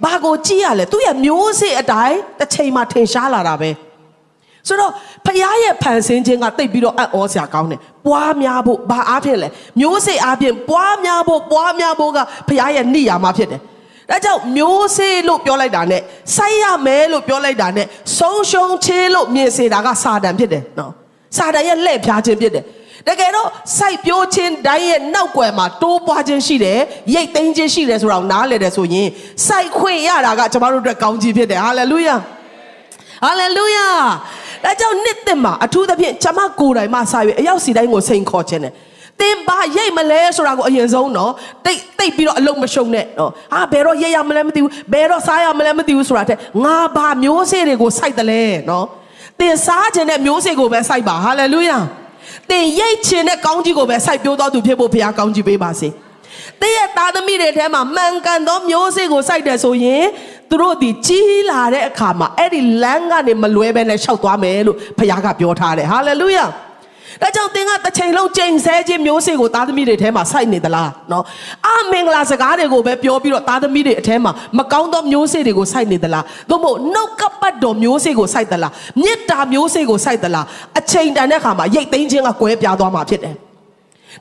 [0.04, 3.70] ဘာကိုကြည့်ရလဲသူ့ရဲ့မျိုးစေ့အတိုင်းတစ်ချိန်မှထင်ရှားလာတာပဲ
[4.68, 4.92] ဆိုတော့
[5.26, 9.48] ဖခင်ရဲ့ဖန်ဆင်းခြင်းကတိတ်ပြီးတော့အံ့ဩစရာကောင်းတယ်။ပွားများဖို့ဘာအားဖြင့်လဲ
[9.80, 12.18] မျိုးစေ့အားဖြင့်ပွားများဖို့ပွားများဖို့က
[12.48, 13.62] ဖခင်ရဲ့နိယာမဖြစ်တယ်။
[14.10, 16.02] ဒါကြောင့်မျိုးစေ့လို့ပြောလိုက်တာနဲ့
[16.36, 20.92] စိုက်ရမယ်လို့ပြောလိုက်တာနဲ့ဆုံးရှုံးချေးလို့မြင်စေတာကစာတန်ဖြစ်တယ်နော်။
[21.38, 22.64] စာတန်ရဲ့လှည့်ဖျားခြင်းဖြစ်တယ်။
[23.08, 26.80] တကယ်တော့စိုက်ပျိုးခြင်းတိုင်းရဲ့နောက်ွယ်မှာတိုးပွားခြင်းရှိတယ်
[27.14, 29.08] ရိတ်သိမ်းခြင်းရှိတယ်ဆိုတော့နားလည်တယ်ဆိုရင်
[29.48, 32.16] စိုက်ခွင့်ရတာကကျမတို့အတွက်ကောင်းကြီးဖြစ်တယ်ဟာလေလုယာ
[33.26, 33.88] ဟာလေလုယာ
[34.64, 38.74] ဒါကြောင့်နှစ်သက်မှာအထူးသဖြင့်ကျမကိုယ်တိုင်မှစာရွေအရောက်စီတိုင်းကိုစိန်ခေါ်ခြင်းတယ်
[39.22, 41.32] တင်ပါရိတ်မလဲဆိုတာကိုအရင်ဆုံးနော်
[41.66, 48.86] တိတ်တိတ်ပြီးတော့အလုံးမရှုံနဲ့နော်ဟာဘယ်တော့ရိတ်ရမလဲမသိဘူးဘယ်တော့စားရမလဲမသိဘူးဆိုတာတဲ့ငါဘာမျိုးစေ့တွေကိုစိုက်တယ်လဲနော်
[49.40, 51.78] တင်စားခြင်းနဲ့မျိုးစေ့ကိုပဲစိုက်ပါဟာလေလုယာ
[52.50, 55.90] တင်ရိတ်ခြင်းနဲ့ကောင်းကြီးကိုပဲစိုက်ပျိုးတော်သူဖြစ်ဖို့ဘုရားကောင်းကြီးပေးပါစေ
[56.62, 60.06] တည့်ရဲ့သားသမီးတွေထဲမှာမှန်ကန်သောမျိုးစေ့ကိုစိုက်တယ်ဆိုရင်
[60.50, 66.46] သူတို့ဒီကြီးလာတဲ့အခါမှာအဲ့ဒီလမ်းကနေမလွဲဘဲနဲ့ရှောက်သွားမယ်လို့ဘုရားကပြောထားတယ်ဟာလေလုယာ
[67.22, 71.24] ဒါကြောင့်သင်ကတစ်ချိန်လုံးကြိမ်ဆဲခြင်းမျိုးစေ့ကိုသားသမီးတွေထဲမှာစိုက်နေသလားနော်
[71.68, 78.72] အမင်္ဂလာစကားတွေကိုပဲပြောပြီးတော့သားသမီးတွေအထဲမှာမကောင်းသောမျိုးစေ့တွေကိုစိုက်နေသလားသို့မဟုတ်နှုတ်ကပတ်တော်မျိုးစေ့ကိုစိုက်သလား
[79.04, 80.46] မေတ္တာမျိုးစေ့ကိုစိုက်သလား
[80.80, 83.36] အချိန်တန်တဲ့အခါမှာရိတ်သိမ်းခြင်းကကွဲပြားသွားမှာဖြစ်တယ်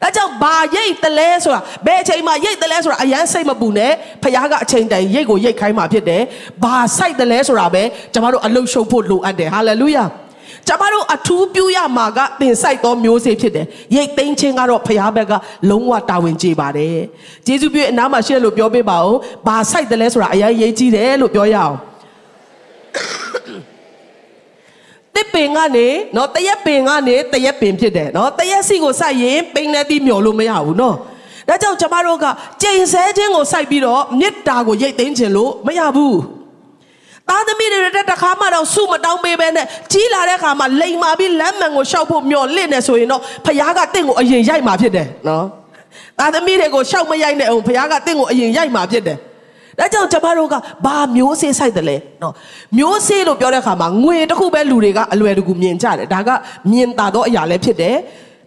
[0.03, 6.23] ဒါကြောင့်ဘာရိတ်တလဲဆိုတာဘယ်အချိန်မှာရိတ်တလဲဆိုတာအရန်စိတ်မပူနဲ့ဖခင်ကအချိန်တိုင်ရိတ်ကိုရိတ်ခိုင်းမှာဖြစ်တယ်
[6.63, 7.83] ဘာစိုက်တလဲဆိုတာပဲ
[8.13, 10.05] ကျွန်တော်တို့အလုရှုပ်ဖို့လိုအပ်တယ်ဟာလေလုယာ
[10.69, 15.33] ကျမတို့အထူးပြုရမှာကသင်ဆိုင်သောမျိုးစေ့ဖြစ်တယ်။ရိတ်သိမ်းခြင်းကတော့ဖရားဘက်က
[15.71, 16.97] လုံးဝတာဝန်ကျေပါတယ်။
[17.47, 19.15] ယေရှုပြည့်အနားမှာရှိတယ်လို့ပြောပေးပါဦး။
[19.47, 21.75] ဘာဆိုင်တယ်လဲဆိုတာအရင်ရေးကြည့်တယ်လို့ပြောရအောင်။
[25.17, 30.97] တစ်ပင်ကနေနော်တရက်ပင်ကနေတရက်ပင်ဖြစ်တယ်နော်တရက်စီကိုစိုက်ရင်ပိန်နဲ့တီးမျောလို့မရဘူးနော်။
[31.49, 32.27] ဒါကြောင့်ကျမတို့က
[32.63, 36.15] ကြိမ်ဆဲခြင်းကိုစိုက်ပြီးတော့မေတ္တာကိုရိတ်သိမ်းခြင်းလို့မရဘူး။
[37.29, 45.45] သားသမီးတွေတက်တခါမှတော့စုမတောင်းပေးပဲနဲ့ကြီးလာတဲ့ခါမှာလိန်မာပြီးလမ်းမှန်ကိုရှောက်ဖို့မျောလင့်နေဆိုရင်တော့ဖခင်ကတင့်ကိုအရင်ရိုက်မှာဖြစ်တယ်နော်
[46.19, 49.19] သားသမီးတွေကိုရှောက်မရိုက်နဲ့အောင်ဖခင်ကတင့်ကိုအရင်ရိုက်မှာဖြစ်တယ်
[49.79, 50.55] ဒါကြောင့်ကျမတို့က
[50.85, 52.35] ဘာမျိုးစေးဆိုင်တယ်လဲနော်
[52.79, 56.31] မျိုးစေးလို့ပြောတဲ့အခါမှာငွေတစ်ခုပဲလူတွေကအလွယ်တကူမြင်ကြတယ်ဒါက
[56.71, 57.97] မြင်တာတော့အရာလည်းဖြစ်တယ်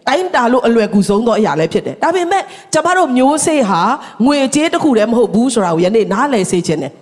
[0.08, 2.42] တိုင်းတာလို့အလွယ်ကူဆုံးသောအရာလည်းဖြစ်တယ်ဒါပေမဲ့
[2.72, 3.80] ကျမတို့မျိုးစေးဟာ
[4.26, 6.92] ငွေကြေးတစ်ခုတည်းမဟုတ်ဘူးဆိုတာကိုယနေ့နားလည်စေချင်တယ်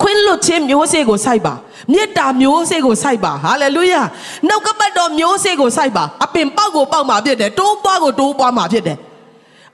[0.00, 1.54] ခွင်းလွတ်ခြင်းမျိုးစေ့ကိုစိုက်ပါ
[1.92, 4.02] မေတ္တာမျိုးစေ့ကိုစိုက်ပါဟာလေလုယာ
[4.48, 8.98] နှုတ်ကပတ်တော်မျိုးစေ့ကိုစိုက်ပါအပင်ပေါက်ကိုပေါက်မှာဖြစ်တယ်တိုးပွားကိုတိုးပွားမှာဖြစ်တယ်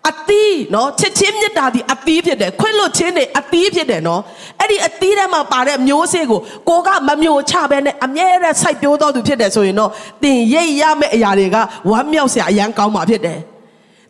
[0.10, 4.22] အသီးနော်ချစ်ချင်းမြတ်တာဒီအသီးဖြစ်တယ်ခွင့်လွတ်ခြင်းတွေအသီးဖြစ်တယ်နော်
[4.60, 9.92] အဲ့ဒီအသီးထဲမှာပါတဲ့မျိုးစေ့ကိုကိုကမမျိုးချပဲနဲ့အမြဲတမ်းစိုက်ပျိုးတော်သူဖြစ်တယ်ဆိုရင်တော့
[10.24, 11.58] သင်ရိပ်ရမယ့်အရာတွေက
[11.90, 13.40] ဝမ်းမြောက်စရာအရန်ကောင်းမှာဖြစ်တယ်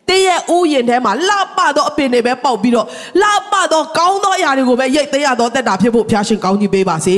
[0.08, 2.86] တင်းရဲ့ဥယျင်ထဲမှာလှပသောအပင်တွေပဲပေါက်ပြီးတော့
[3.22, 7.16] လှပသောကောင်းသောအရာတွေကိုပဲရိတ်သိမ်းရသောတက်တာဖြစ်ဖို့ဖျားရှင်ကောင်းကြီးပေးပါစေ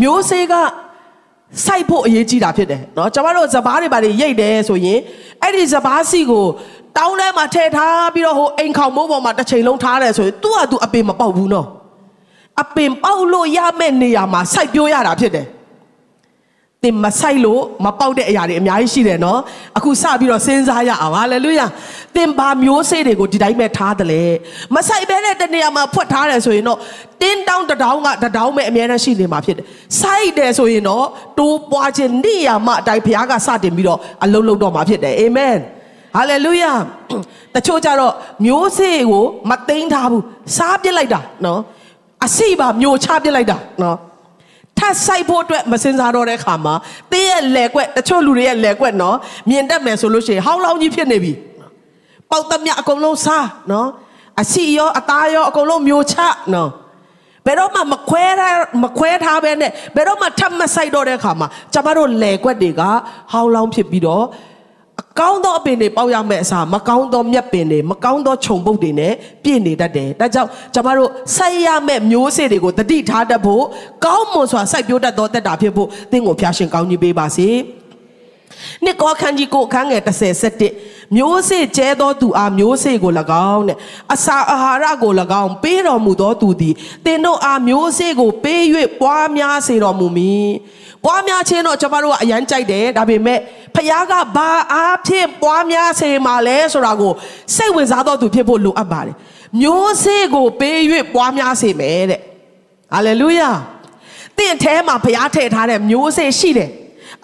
[0.00, 0.54] မျိုးစေ့က
[1.66, 4.98] စိုက်ဖို့အရေးကြီးတာဖြစ်တယ်เนาะကျွန်တော်တို့စပားတွေပါတွေရိတ်တယ်ဆိုရင်
[5.42, 6.44] အဲ့ဒီစပားစီကို
[6.99, 11.67] တောင်းထဲမှာထည့်ထားပြီးတော့ဟိုအိမ်ခေါင်မိုးပေါ်မှာတစ်ချိန်လုံးထားတယ်ဆိုရင် तू က तू အပင်မပေါက်ဘူးနော်
[12.61, 15.47] အပင်ပေါက်လို့ရမယ့်နေရာမှာစိုက်ပျိုးရတာဖြစ်တယ်
[16.83, 19.39] သင်မဆိုင်လို့မပေါက်တဲ့အရာတွေအများကြီးရှိတယ်နော်
[19.77, 21.65] အခုစပြီးတော့စဉ်းစားရအောင်ဟာလေလုယာ
[22.15, 24.23] သင်ဘာမျိုးစေ့တွေကိုဒီတိုင်းပဲထားတယ်လေ
[24.75, 26.79] မဆိုင်ပဲနဲ့တနေရာမှာဖွက်ထားတယ်ဆိုရင်တော့
[27.21, 29.65] တင်းတောင်းတတောင်းကတတောင်းပဲအများနဲ့ရှိနေမှာဖြစ်တယ်
[30.01, 31.05] စိုက်တယ်ဆိုရင်တော့
[31.37, 35.57] တိုးပွားခြင်းနေရာမှာအတိုင်းဘုရားကစတင်ပြီးတော့အလုံးလုံးတော့မှာဖြစ်တယ်အာမင်
[36.15, 36.71] ဟာလေလုယာ
[37.55, 38.13] တချို့ကြတော့
[38.45, 40.23] မျိုးစေ့ကိုမသိမ်းထားဘူး
[40.57, 41.59] စားပစ်လိုက်တာနော်
[42.25, 43.97] အစီပါမျိုးချပစ်လိုက်တာနော်
[44.77, 46.75] ထပ်ဆိုင်ဖို့အတွက်မစင်စားတော့တဲ့ခါမှာ
[47.11, 49.17] တင်းရဲ့လဲကွက်တချို့လူတွေရဲ့လဲကွက်နော်
[49.49, 51.33] မြင်တတ်မယ်ဆိုလို့ရှိရင်ဟောင်းလောင်းကြီးဖြစ်နေပြီ
[52.31, 53.87] ပေါက်သမျှအကုန်လုံးစားနော်
[54.41, 56.17] အစီရောအသားရောအကုန်လုံးမျိုးချ
[56.53, 56.69] နော်
[57.45, 62.81] ဘယ်တော့မှမခွဲထားမခွဲထားပဲနဲ့ဘယ်တော့မှထပ်မဆိုင်တော့တဲ့ခါမှာကျမတို့လဲကွက်တွေက
[63.31, 64.27] ဟောင်းလောင်းဖြစ်ပြီးတော့အ
[65.19, 73.63] ကောင်းသောအပင်တွေပေါက်ရမယ့်အစားမကောင်းသောမြက်ပင်တွေမကောင်းသောခြုံပုတ်တွေနဲ့ပြည့်နေတတ်တယ်။ဒါကြောင့်ကျမတို့စိုက်ရမယ့်မျိုးစေ့တွေကိုတတိထားတတ်ဖို့
[74.05, 77.49] ကောင်းမွန်စွာစိုက်ပျိုးတတ်သောတက်တာဖြစ်ဖို့သင်ကိုဖျားရှင်ကောင်းကြီးပေးပါစေ။
[78.83, 80.01] နှစ်ကောခန်းကြီးကိုအခန်းငယ်
[80.57, 83.11] 37မျိုးစေ့ကျဲသောသူအားမျိုးစေ့ကို၎
[83.51, 83.77] င်းတဲ့
[84.13, 88.61] အစာအာဟာရကို၎င်းပေးတော်မူသောသူသည်သင်တို့အားမျိုးစေ့ကိုပေး၍
[88.99, 90.49] ပွားများစေတော်မူမည်။
[91.05, 93.39] ပွားများခြင်းတော့ကျွန်တော်တို့ကအရန်ကြိုက်တယ်ဒါပေမဲ့
[93.75, 97.13] ဖခင်ကဘာအားဖြင့်ပွားများစေမှာလဲဆိုတာကို
[97.55, 99.15] စိတ်ဝင်စားတော့သူဖြစ်ဖို့လိုအပ်ပါတယ်
[99.61, 100.77] မျိုးစေ့ကိုပေး၍
[101.13, 102.21] ပွားများစေမယ်တဲ့
[102.93, 103.49] ဟာလေလုယာ
[104.37, 106.69] တင့်ထဲမှာဖခင်ထည့်ထားတဲ့မျိုးစေ့ရှိတယ်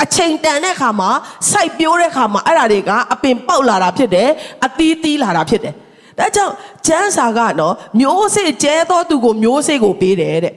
[0.03, 1.09] အချိန်တန်တဲ့ခါမှာ
[1.51, 4.29] စိုက်ပျိုးတဲ့ခါမှာအဲ့ဒါတွေကအပင်ပေါက်လာတာဖြစ်တယ်
[4.65, 5.73] အသီးသီးလာတာဖြစ်တယ်
[6.19, 6.53] ဒါကြောင့်
[6.87, 10.55] ကျမ်းစာကနော်မျိုးစေ့ကျဲသောသူကိုမျိုးစေ့ကိုပေးတယ်တဲ့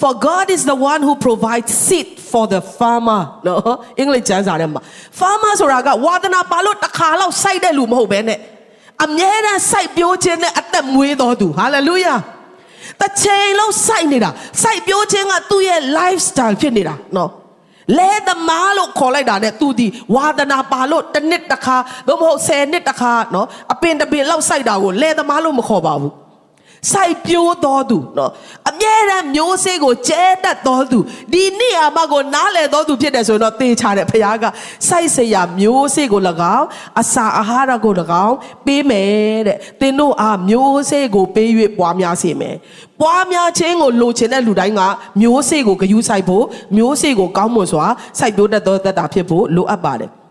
[0.00, 3.60] For God is the one who provides seed for the farmer နော်
[3.98, 4.82] အင်္ဂလိပ်ကျမ်းစာထဲမှာ
[5.18, 8.38] farmer ဆိုတာကဝါသနာပါလို့တစ်ခါလောက်စိုက်တဲ့လူမဟုတ်ဘဲနဲ့
[9.04, 12.18] အမြဲတမ်းစိုက်ပျိုးခြင်းနဲ့အသက်မွေးတော်သူ hallelujah
[13.00, 14.30] တစ်ချိန်လုံးစိုက်နေတာ
[14.62, 17.30] စိုက်ပျိုးခြင်းကသူ့ရဲ့ lifestyle ဖြစ်နေတာနော်
[17.98, 21.76] လဲသမားလို့ခေါ်လိုက်တာနဲ့သူဒီဝါသနာပါလို့တစ်နှစ်တစ်ခါ
[22.08, 26.12] သို့မဟုတ်10နှစ်တစ်ခါနော်အပင်တစ်ပင်လောက်စိုက်တာကိုလဲသမားလို့မခေါ်ပါဘူး
[26.90, 28.30] စိုက်ပျိုးတော်သူနော်
[28.68, 30.98] အမြဲတမ်းမျိုးစေ့ကိုကျဲတတ်တော်သူ
[31.32, 34.44] ဒီနေ့အမကိုနားလေတော်သူဖြစ်တယ်ဆိုတော့သေချာတယ်ဖခင်က
[34.88, 36.20] စိုက်စရာမျိုးစေ့ကို၎
[36.56, 36.66] င်း
[37.00, 37.92] အစာအာဟာရကို၎
[38.26, 42.56] င်းပေးမယ်တဲ့သင်တို့အားမျိုးစေ့ကိုပေး၍ပွားများစေမယ်
[43.00, 44.82] ပွားများခြင်းကိုလိုချင်တဲ့လူတိုင်းက
[45.20, 46.44] မျိုးစေ့ကိုဂယူးဆိုင်ဖို့
[46.76, 47.86] မျိုးစေ့ကိုကောင်းမွန်စွာ
[48.18, 50.21] စိုက်ပျိုးတတ်သောတတ်တာဖြစ်ဖို့လိုအပ်ပါတယ်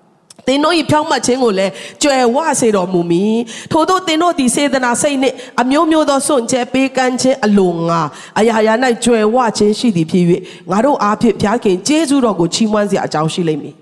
[0.47, 1.73] သင်တို့၏ဖြောင်းမှတ်ခြင်းကိုလည်း
[2.03, 3.39] ကြွယ်ဝစေတော်မူမည်
[3.73, 8.01] ထို့သောသင်တို့သည်စေတနာစိတ်နှင့်အမျိုးမျိုးသောစွန့်ကြဲပေးကမ်းခြင်းအလိုငါ
[8.39, 10.25] အရာရာ၌ကြွယ်ဝခြင်းရှိသည်ဖြစ်၍
[10.71, 13.75] ငါတို့အားဖြင့်ဘုရားခင်ကျေးဇူးတော်ကိုချီးမွမ်းစရာအကြောင်းရှိလိမ့်မည်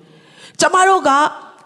[0.60, 1.10] ကျမတို့က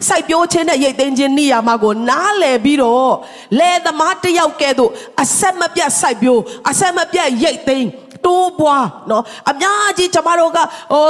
[0.09, 3.12] စိုက်ပျိုးခြင်းနဲ့ရိတ်သိမ်းခြင်းနေရာမှာကိုနားလည်ပြီးတော့
[3.59, 4.90] လယ်သမားတစ်ယောက်ကဲ့သို့
[5.22, 7.88] အဆက်မပြတ်စိုက်ပျိုးအဆက်မပြတ်ရိတ်သိမ်း
[8.24, 10.59] တိုးပွားเนาะအများကြီးကျမတို့က
[10.92, 11.09] ဟို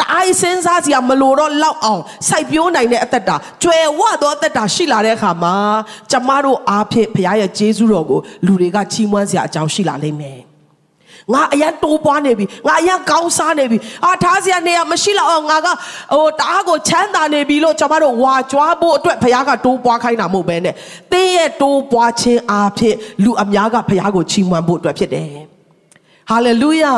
[0.00, 5.54] တအိုင်စဉ်းစားစရာမလိုတော့လောက်အောင်စိုက်ပျိုးနိုင်တဲ့အသက်တာကျွယ်ဝသောအသက်တာရှိလာတဲ့အခါမှာ
[6.10, 10.40] ကျမတို့အားဖြင့်ဘုရားရဲ့ကျေးဇူးတော်ကိုလူတွေကချီးမွမ်းစရာအကြောင်းရှိလာလိမ့်မယ်
[11.34, 15.68] ငါအရင်တိုးပွားနေပြီငါအရင်ကောင်းစားနေပြီအာထားစရာနေရာမရှိတော့အောင်ငါက
[16.14, 20.74] ဟိုတအားကိုချမ်းသာနေပြီလို့ကျွန်တော်တို့ဝါကြွားဖို့အတွက်ဘုရားကတိုးပွားခိုင်းတာမဟုတ်ပဲနဲ့
[21.12, 25.30] တင်းရဲ့တိုးပွားခြင်းအားဖြင့်လူအများကဘုရားကိုချီးမွမ်းဖို့အတွက်ဖြစ်တယ်
[26.30, 26.94] ဟာလေလုယာ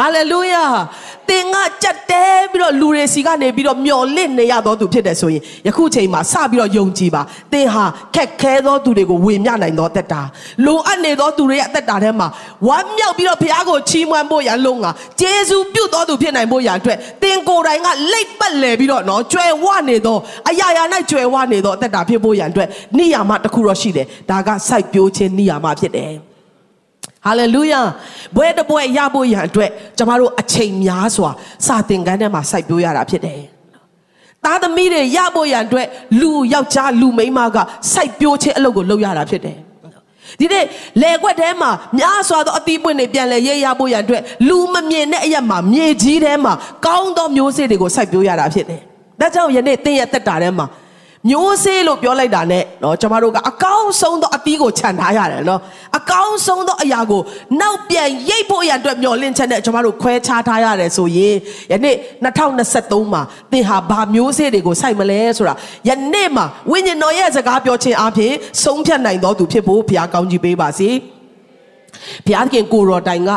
[0.00, 0.64] ဟာလေလုယာ
[1.28, 7.84] သင်ကကြက်တဲပြီးတော့လူတွေစီကနေပြီးတော့မျော်လင့်နေရသောသူဖြစ်တယ်ဆိုရင်ယခုချိန်မှာစပြီးတော့ယုံကြည်ပါသင်ဟာ
[8.14, 10.22] ခက်ခဲသောသူတွေကိုဝေမျှနိုင်သောတက်တာ
[10.66, 12.28] လိုအပ်နေသောသူတွေရဲ့အသက်တာထဲမှာ
[12.68, 14.86] ဝမ်းမြောက်ပြီးတော့ဘုရားကိုချီးမွမ်းဖို့ရန်လုံးက
[15.20, 20.16] ဂျေဇုပြုသောသူဖြစ်နိုင်ဖို့ရန်အတွက်သင်ကိုယ်တိုင်ကလိတ်ပတ်လဲပြီးတော့နော်ကြွယ်ဝနေသော
[20.48, 26.29] အရာရာ၌ကြွယ်ဝနေသောအသက်တာဖြစ်ဖို့ရန်အတွက်နိယာမတစ်ခုတော့ရှိတယ်ဒါကစိုက်ပျိုးခြင်းနိယာမဖြစ်တယ်
[27.26, 27.80] ဟာလေလုယာ
[28.36, 31.30] ဘွဲတပွဲရဖို့ရန်အတွက်ကျမတို့အချိန်များစွာ
[31.66, 33.40] စာသင်ခန်းထဲမှာစိုက်ပျိုးရတာဖြစ်တယ်။
[34.44, 35.86] သားသမီးတွေရဖို့ရန်အတွက်
[36.20, 37.56] လူယောက်ျားလူမိန်းမက
[37.92, 39.56] စိုက်ပျိုးခြင်းအလုပ်ကိုလုပ်ရတာဖြစ်တယ်။
[40.40, 40.64] ဒီနေ့
[41.02, 46.52] လေခွက်ထဲမှာများစွာသောအသီးပွင့်တွေပြန်လဲရိပ်ရဖို့ရန်အတွက်လူမမြင်တဲ့အရက်မှာမြေကြီးထဲမှာ
[46.86, 48.80] ကောင်းသောမျိုးစေ့တွေကိုစိုက်ပျိုးရတာဖြစ်တယ်။
[49.20, 50.66] ဒါကြောင့်ယနေ့သင်ရဲ့တက်တာထဲမှာ
[51.29, 55.59] မျိုးစေ့လို့ပြောလိုက်တာနဲ့เนาะကျမတို့ကအကောင်းဆုံးသောအသီးကိုခြံထားရတယ်เนาะ
[55.97, 57.21] အကောင်းဆုံးသောအရာကို
[57.61, 61.35] နောက်ပြန်ရိတ်ဖို့ရန်အတွက်မျှော်လင့်ချက်နဲ့ကျမတို့ခွဲခြားထားရတယ်ဆိုရင်
[61.71, 61.95] ယနေ့
[62.51, 65.55] 2023မှာသင်ဟာဘာမျိုးစေ့တွေကိုစိုက်မလဲဆိုတာ
[65.87, 70.89] ယနေ့မှာဝိညာဉ်တော်ရဲ့စကားပြောခြင်းအပြင်ဆုံးဖြတ်နိုင်တော်သူဖြစ်ဖို့ဘုရားကောင်းကြီးပေးပါစေ
[72.25, 73.29] ဘုရားခင်ကိုရော်တိုင်က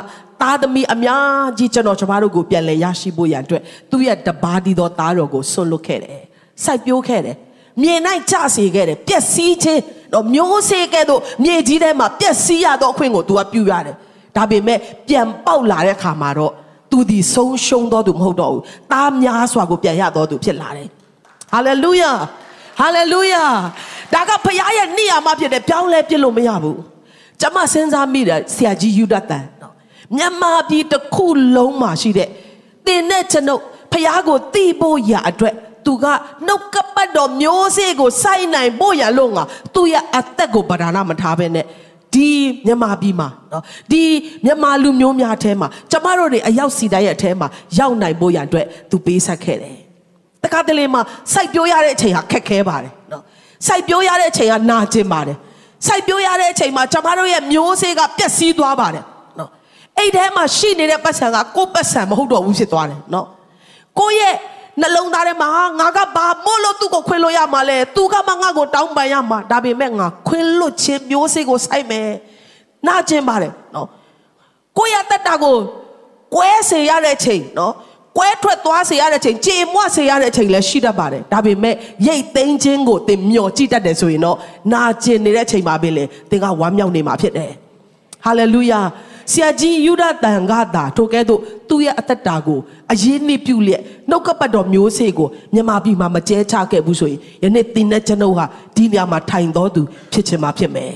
[0.43, 6.23] သားသမီးအများကြီးကျွန်တော်ကျမတို့ကိုပြန်လဲရရှိဖို့ရန်အတွက်သူ့ရဲ့တပါးဒီသောသားတော်ကိုဆွန့်လွတ်ခဲ့တယ်
[6.65, 7.37] စိုက်ပျိုးခဲ့တယ်
[7.82, 7.94] မြေ၌
[8.32, 9.82] ကြစေခဲ့တယ်ပျက်စီးခြင်း
[10.14, 13.96] တော့မျိုးစေ့ကဲ့သို့မြေကြီးထဲမှာပျက်စီးရသောအခွင့်ကို तू ကပြုရတယ်
[14.36, 16.54] ဒါပေမဲ့ပြန်ပေါက်လာတဲ့ခါမှာတော့
[16.92, 20.88] तू ဒီဆုံးရှုံးတော်သူမဟုတ်တော့ဘူးတားများစွာကိုပြန်ရတော်သူဖြစ်လာတယ်
[21.52, 22.12] ဟာလေလုယာ
[22.80, 23.44] ဟာလေလုယာ
[24.14, 26.80] ဒါကဖခင်ရဲ့နေရာမှာဖြစ်တယ်ပြောင်းလဲပြစ်လို့မရဘူး
[27.42, 29.74] ကျွန်မစဉ်းစားမိတယ်ဆရာကြီးယူဒတ်တန်နော်
[30.18, 32.30] မြန်မာပြည်တစ်ခုလုံးမှာရှိတဲ့
[32.88, 35.56] တင်တဲ့ကျွန်ုပ်ဖခင်ကိုတီးဖို့ရအတွက်
[35.86, 36.06] သူက
[36.48, 39.44] နှုတ်ကပတ်တော်မျိုးစေ့ကိုစိုက်နိုင်ဖို့ရလို့ငါ
[39.76, 41.66] သူ့ရဲ့အသက်ကိုဗဒါနမထားဘဲနဲ့
[42.14, 42.30] ဒီ
[42.66, 44.04] မြန်မာပြည်မှာနော်ဒီ
[44.46, 47.48] မြန်မာလူမျိုးများအဲမှာကျမတို့တွေအရောက်စီတိုင်းရဲ့အဲမှာ
[47.80, 49.76] ရောက်နိုင်ဖို့ရန်အတွက်သူပေးဆက်ခဲ့တယ်
[50.44, 51.02] တခါတလေမှာ
[51.34, 53.24] စိုက်ပျိုးရတဲ့အချိန်ဟာခက်ခဲပါတယ်နော်
[53.68, 55.38] စိုက်ပျိုးရတဲ့အချိန်ကနာကျင်ပါတယ်
[55.88, 59.04] စိုက်ပျိုးရတဲ့အချိန်မှာကျမတို့ရဲ့မျိုးစေ့ကပျက်စီးသွားပါတယ်
[59.40, 59.50] နော်
[59.98, 63.28] အဲ့ထဲမှာရှိနေတဲ့ပတ်စံကကိုယ့်ပတ်စံမဟုတ်တော့ဘူးဖြစ်သွားတယ်နော်
[64.00, 64.36] ကိုယ့်ရဲ့
[64.82, 72.10] နှလုံးသားထဲမှာငါကဘာမို့လို့သူ့ကိုခွင်လို့ရမှာလဲသူကမှငါ့ကိုတောင်းပန်ရမှာဒါပေမဲ့ငါခွင်လွတ်ခြင်းမျိုးစေ့ကိုစိုက်မယ်
[72.88, 73.88] နာကျင်ပါတယ်နော်
[74.78, 75.56] ကိုရတတ်တာကို
[76.36, 77.74] ကွဲစေရတဲ့ချိန်နော်
[78.18, 81.76] ကွဲထွက်သွားစေရတဲ့ချိန်ကြေမွစေရတဲ့ချိန်လည်းရှိတတ်ပါတယ်ဒါပေမဲ့
[82.08, 84.38] ရိတ်သိမ်းခြင်းကိုသင်မျှော်ကြည့်တတ်တယ်ဆိုရင်တော့
[84.74, 87.52] နာကျင်နေတဲ့ချိန်မှာပဲလေသင်ကဝမ်းမြောက်နေမှာဖြစ်တယ်
[88.26, 88.80] ဟာလေလုယာ
[89.32, 92.60] ဆရာကြီးယူဒတန်ကသာထိုကဲ့သို့သူ့ရဲ့အသက်တာကို
[92.92, 99.82] အရေးနှိပြုလျက်နှုတ်ကပတ်တော်မျိုးစေ့ကိုမြန်မာပြည်မှာမကျဲချခဲ့ဘူးဆိုရင်ယနေ့သင်တဲ့ကျွန်ုပ်ဟာဒီနေရာမှာထိုင်တော်သူ
[100.12, 100.94] ဖြစ်ချင်မှာဖြစ်မယ်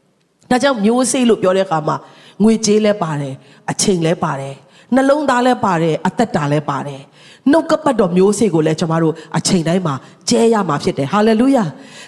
[0.50, 1.96] ။ဒါကြောင့်မျိုးစေ့လို့ပြောတဲ့အခါမှာ
[2.42, 3.34] ငွေကြေးလည်းပါတယ်
[3.70, 4.54] အချိန်လည်းပါတယ်
[4.94, 7.00] နှလုံးသားလည်းပါတယ်အသက်တာလည်းပါတယ်
[7.50, 9.94] နှုတ်ကပတ်တော်မျိုးစေ့ကိုလည်းကျွန်တော်တို့အချိန်တိုင်းမှာ
[10.28, 11.64] ကျဲရမှာဖြစ်တယ်ဟာလေလုယာ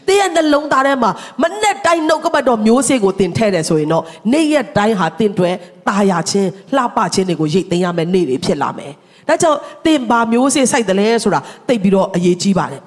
[0.07, 1.11] သင်ရဲ့နှလုံးသားထဲမှာ
[1.43, 5.51] မနဲ့တိုင်းနှုတ်ကပတ်တော်မျိုးစေ့ကိုသင်ထည့်တယ်ဆိုရင်တော့နေ့ရက်တိုင်းဟာသင်တွေ
[5.89, 8.93] တာယာခြင်းလှပခြင်းတွေကိုရိတ်သိမ်းရမယ်နေ့တွေဖြစ်လာမယ်
[9.29, 12.83] ဒါကြောင့်သင်ဘာမျိုးစေ့စိုက်တယ်လဲဆိုတာသိပြီးတော့အရေးကြီးပါတယ်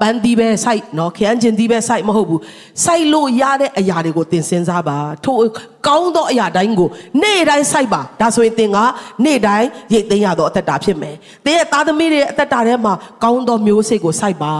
[0.00, 2.40] ပန်းဒီပဲစိုက်နော်ခရမ်းကျင်ဒီပဲစိုက်မဟုတ်ဘူး
[2.84, 5.38] စိုက်လို့ရတဲ့အရာတွေကိုသင်စဉ်းစားပါထို့
[5.86, 6.88] ကောင်းသောအရာတိုင်းကို
[7.22, 8.78] နေ့တိုင်းစိုက်ပါဒါဆိုရင်သင်က
[9.24, 14.52] နေ့တိုင်းရိတ်သိမ်းရသောအသက်တာဖြစ်မယ်သင်ရဲ့သားသမီးတွေအသက်တာထဲမှာကောင်းသောမျိုးစေ့ကိုစိုက်ပါ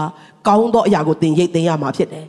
[0.47, 2.25] ကောင်းသောအရာကိုသင်ရိတ်သိမ်းရမှာဖြစ်တယ်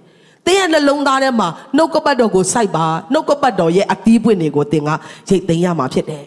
[0.46, 4.90] သင်ရဲ့နှလုံးသားထဲမှာနှုတ်ကပတ်တော်ကိုစိုက်ပါနှုတ်ကပတ်တော်ရဲ့အသီးပွင့်တွေကိုသင်က
[5.28, 6.24] ရိတ်သိမ်းရမှာဖြစ်တယ်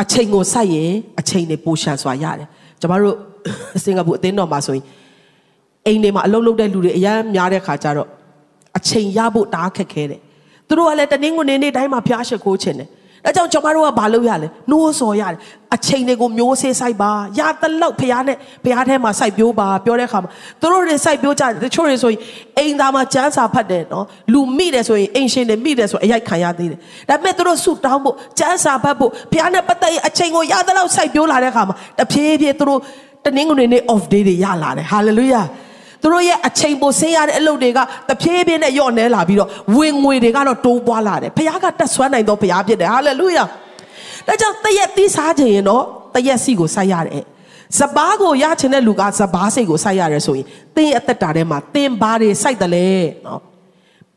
[0.00, 2.48] အချိန်ကိုစိုက်ရင်အချိန်တွေပိုရှန်စွာရတယ်
[2.80, 3.16] ကျမတို့
[3.84, 4.84] စင်ကာပူအသင်းတော်မှာဆိုရင်
[5.86, 8.08] အိမ်တွေမှာအလုပ်လုပ်တဲ့လူတွေအများများတဲ့ခါကျတော့
[8.78, 10.20] အချိန်ရဖို့တအားခက်ခဲတယ်
[10.68, 12.88] သူတို့ကလည်းတနင်္ဂနွေနေ့တိုင်းမှာဖျားရှိခိုးချင်တယ်
[13.26, 15.38] အဲကြောင့်ကျွန်မတို့ကဘာလုပ်ရလဲနှိုးဆော်ရတယ်
[15.74, 20.30] အချိန်တွေကိုမျိုးစေးဆိုင်ပါရတလောက်ဖျားနဲ့ဖျားထဲမှာစိုက်ပြိုးပါပြောတဲ့အခါမှာ
[20.60, 22.20] သူတို့တွေစိုက်ပြိုးကြတယ်တချို့တွေဆိုရင်
[22.58, 32.80] အိမ်သားမှာကျန်းစာဖတ်တယ်နော်လူမိတယ်ဆိုရင်အိမ်ရှင်တွေမိတယ်ဆိုအရိုက်ခံရသေးတယ်ဒါပေမဲ့သူတို့ဆူတောင်းဖို့ကျန်းစာဖတ်ဖို့ဖျားနဲ့ပတ်သက်ရင်အချိန်ကိုရတလောက်စိုက်ပြိုးလာတဲ့အခါမှာတဖြည်းဖြည်းသူတို့
[33.24, 35.46] တနင်္ဂနွေနေ့ off day တွေရလာတယ် hallelujah
[36.02, 37.78] သူတို့ရဲ့အချိန်ပိုဆင်းရတဲ့အလုပ်တွေက
[38.08, 43.44] တဖြည်းဖြည်းနဲ့ညော့နေလာပြီးတော့ဝင်ငွေတွေကတော့တိုးပွားလာတယ်ဘုရားကတက်ဆွမ်းနိုင်တော့ဘုရားဖြစ်တယ်ဟာလေလုယာ
[44.26, 45.82] ဒါကြောင့်တရက်သီးစားခြင်းရင်တော့
[46.14, 47.24] တရက်စီကိုစိုက်ရတယ်
[47.78, 52.86] စပားကိုရချင်တဲ့လူကစပားစိတ်ကိုစိုက်ရတယ်ဆိုရင်တင်းအသက်တာထဲမှာတင်းဘာတွေစိုက်တယ်လဲ
[53.26, 53.40] နော်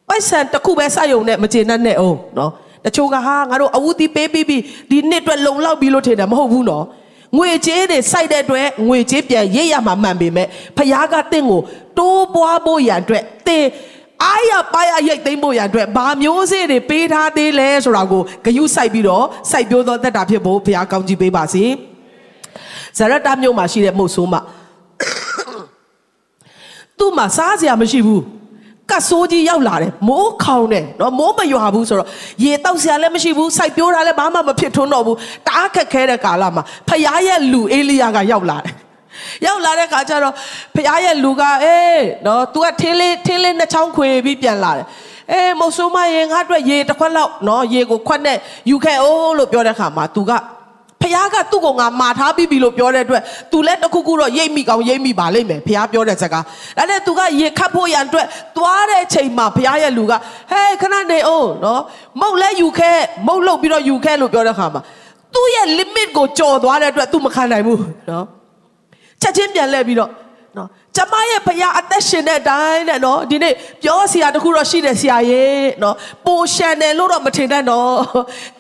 [0.08, 2.52] ပိုက်ဆံတစ်ခုပဲစိုက်ရုံနဲ့မကျေနပ်နဲ့အောင်နော်
[2.86, 6.86] တချို့ကဟာငါတို့အဝူတီပေးပြီးပြီးဒီနှစ်အတွက်လုံလောက်ပြီးလို့ထင်တယ်မဟုတ်ဘူးနော်
[7.38, 11.62] ငွေကြေးတွေစိုက်တဲ့အတွက်ငွေကြေးပြန်ရိပ်ရမှာမှန်ပေမဲ့ဖခင်ကတင့်ကို
[11.98, 13.66] တိုးပွားဖို့ရန်အတွက်တင်
[14.24, 21.64] အားရပါရရိတ်သိမ်းဖို့ရန်အတွက်ဘာမျိုးစေ့တွေပေးထားသေးလဲဆိုတာကိုဂယုစိုက်ပြီးတော့စိုက်ပျိုးသောတက်တာဖြစ်ဖို့ဘုရားကောင်းကြီးပေးပါစေ
[22.98, 24.36] ဇရတမြို့မှာရှိတဲ့မုတ်ဆိုးမ
[26.98, 28.22] သူ့မှာစားစရာမရှိဘူး
[28.92, 32.10] ကတ်ဆိုးကြီးရောက်လာတယ်မိုးခေါင်တယ်နော်မိုးမရွာဘူးဆိုတော့
[32.44, 38.74] ရေတောက်စရာလည်းမရှိဘူးစိုက်ပြိုးတာလည်းဘာမှမဖြစ်ထွန်းတော့ဘူးတအားခက်ခဲတဲ့ကာလမှာဖခင်ရဲ့လူအေလိယကရောက်လာတယ်
[39.46, 40.34] ရောက်လာတဲ့ခါကျတော့
[40.76, 44.86] ဖခင်ရဲ့လူကအေးနော် तू ကထင်းလေးထင်းလေးနှစ်ချောင်းခွေပြီးပြန်လာတယ်
[45.32, 48.38] အေးမဟုတ်ဆိုမရေငါအတွက်ရေတစ်ခွက်လောက်နော်ရေကိုခွက်နဲ့
[48.70, 50.32] ယူခဲ့အိုးလို့ပြောတဲ့ခါမှာ तू က
[51.02, 56.44] ဖះကသူ့ကိုငါမာထားပြီးပြီလို့ပြောတဲ့အတွက်သူလည်းတခုခုတော့ရိပ်မိကောင်းရိပ်မိပါလိမ့်မယ်ဖះပြောတဲ့စကား
[56.78, 60.14] ဒါနဲ့သူကရေခတ်ဖို့ရန်အတွက်သွားတဲ့ချိန်မှာဖះရဲ့လူက
[60.52, 61.82] ဟဲ့ခဏနေအောင်နော်
[62.22, 62.92] မုတ်လဲယူခဲ
[63.28, 64.82] မုတ်လုတ်ပြီးတော့ယူခဲလို့ပြောတဲ့ခါမှာ
[65.34, 68.26] သူ့ရဲ့ limit ကိုကျော်သွားတဲ့အတွက်သူမခံနိုင်ဘူးနော်
[69.22, 70.10] ချက်ချင်းပြန်လှည့်ပြီးတော့
[70.96, 77.96] ကျမရဲ့ဖခင်အသက်ရှင်တဲ့အတိုင်းတဲ့နော်ဒီနေ့ပြောစရာတခုတော့ရှိတယ်ဆရာရဲ့နော်ပိုရှန်တယ်လို့တော့မထင်တတ်တော့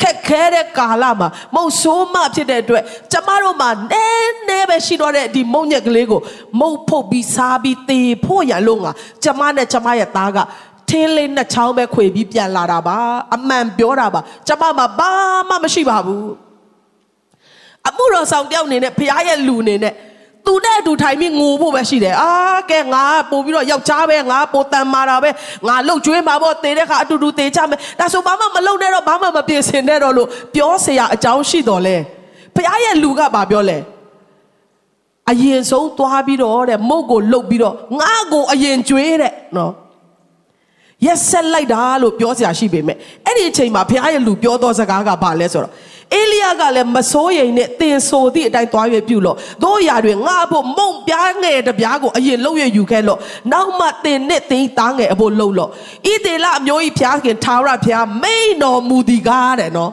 [0.02, 6.22] ခက်ခဲတဲ့ကာလမှာမုံဆိုးမဖြစ်တဲ့အတွက်ကျမတို့မှာနည်းနည်းပဲရှိတော့တဲ့ဒီမုံညက်ကလေးကို
[6.60, 8.91] မုံဖုတ်ပြီးစားပြီးတေဖို့ရလို့ငါ
[9.24, 10.38] ကျမနဲ့ကျမရဲ့သားက
[10.89, 12.98] ထင်းလေးနှစ်ချောင်းပဲခွေပြီးပြန်လာတာပါ
[13.36, 15.12] အမှန်ပြောတာပါကျမမှာဘာ
[15.50, 16.32] မှမရှိပါဘူး
[17.88, 19.94] အမှုတော်ဆောင်တယောက်အနေနဲ့ဖခင်ရဲ့လူအနေနဲ့
[20.46, 22.31] သူနဲ့အတူထိုင်ပြီးငိုဖို့ပဲရှိတယ်အာ
[22.70, 25.31] ကဲငါပို့ပြီးတော့ယောက်ျားပဲငါပိုတန်မာတာပဲ
[25.66, 31.96] ငါလှုပ်ကျွေးမှာပေါ့တေတဲ့ခါအတူတူတေချမယ်ဒါဆိုဘာမှမလုပ်နဲ့တော့ဘာမှမပြင်ဆင်နဲ့တော့လို့ပြောเสียအကြောင်းရှိတော်လဲ
[32.55, 33.79] ဖခင်ရဲ့လူကဘာပြောလဲ
[35.31, 39.72] အရင်ဆုံးသွားပြီးတော့တဲ့မုတ်ကိုလှုပ်ပြီးတော့ငါကိုအရင်ကျွေးတဲ့နော်
[41.07, 45.72] ရက်ဆက်လိုက်တာလို့ပြောเสียရှိပေမဲ့အဲ့ဒီအချိန်မှာဖခင်ရဲ့လူပြောသောစကားကဘာလဲဆိုတော့
[46.15, 53.19] အေလိယကလည်းမစိုးရိမ်နဲ့တင်ဆိုသည့်အတိုင်းသွားရပြုလို့တို့ရာတွင်ငါဖို့မုံပြားငယ်တပြားကိုအရင်လှုပ်ရယူခဲ့လို့
[53.52, 59.91] နောက်မှတင်နဲ့တင်သားငယ်အဖို့လှုပ်လို့ဣသေလအမျိုးကြီးဖျားခင်ထာဝရဖျားမိန်တော်မူသည်ကားတဲ့နော်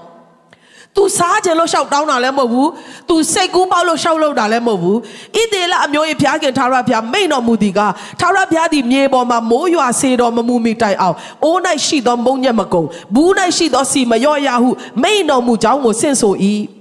[0.99, 2.69] तू စားကြလို့ရှောက်တောင်းတာလည်းမဟုတ်ဘူး
[3.09, 4.99] तू စိတ်ကူးပေါက်လို့ရှောက်လို့တာလည်းမဟုတ်ဘူး
[5.35, 7.81] ဣသေလအမျိုး၏ဖျားခင်ထာဝရဘုရားမိန်တော်မူသည်က
[8.21, 12.83] ထာဝရဘုရားသည်မြေပေါ်မှာမိုးရွာစေတော်မမူမီတိုင်အောင်အိုး၌ရှိသောမုံညက်မကုံ
[13.15, 14.71] ဘူး၌ရှိသောစီမလျော့ရဟု
[15.03, 16.35] မိန်တော်မူကြောင်းကိုဆင့်ဆို၏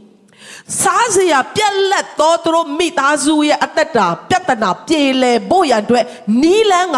[0.82, 6.06] စားစရာပြက်လက်သောသူတို့မိသားစုရဲ့အသက်တာပြဿနာပြေလည်ဖို့ရန်အတွက်
[6.41, 6.97] နီးလန်းက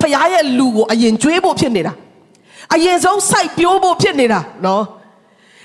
[0.00, 1.92] ဖခင်ရဲ့လူကိုအရင်ကျွေးဖို့ဖြစ်နေတာ
[2.74, 4.82] အရင်ဆုံးစိုက်ပျိုးဖို့ဖြစ်နေတာနော်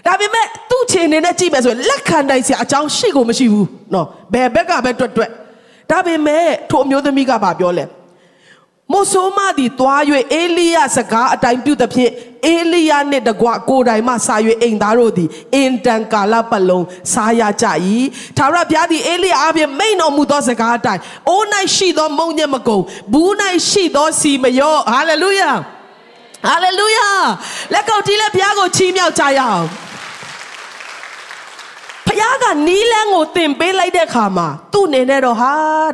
[0.05, 5.31] ဒါပေမဲ့သူ့ခြေအနေနဲ့ကြည့်မယ်ဆိုရင်လက်ခံနိုင်စရာအကြောင်းရှိကိုမရှိဘူးနော်ဘယ်ဘက်ကပဲတွတ်တွတ်
[5.91, 7.85] ဒါပေမဲ့ထိုအမျိုးသမီးကဘာပြောလဲ
[8.91, 10.01] မို့ဆိုမသည်တွား၍
[10.33, 12.11] အေလိယစကားအတိုင်းပြုသဖြင့်
[12.45, 17.65] အေလိယနှင့်တကွကိုယ်တိုင်မှစာ၍အိမ်သားတို့သည်အင်တန်ကာလပတ်လုံးစားရကြ၏
[18.37, 22.79] ထာဝရဘုရားသည်အေလိယအပြင်မိန်တော်မူသောစကားအတိုင်းအိုး၌ရှိသောမုံညက်မကုံ
[23.13, 23.31] ဘူး၌
[23.69, 25.51] ရှိသောစီမယောဟာလေလုယာ
[26.47, 27.07] ဟာလေလုယာ
[27.73, 29.65] လက်ကုပ်တီးလက်ဘုရားကိုချီးမြှောက်ကြရအောင်
[32.15, 35.51] ဖះကနီးလန်းကိုတင်ပေးလိုက်တဲ့ခါမှာသူ့အနေနဲ့တော့ဟာ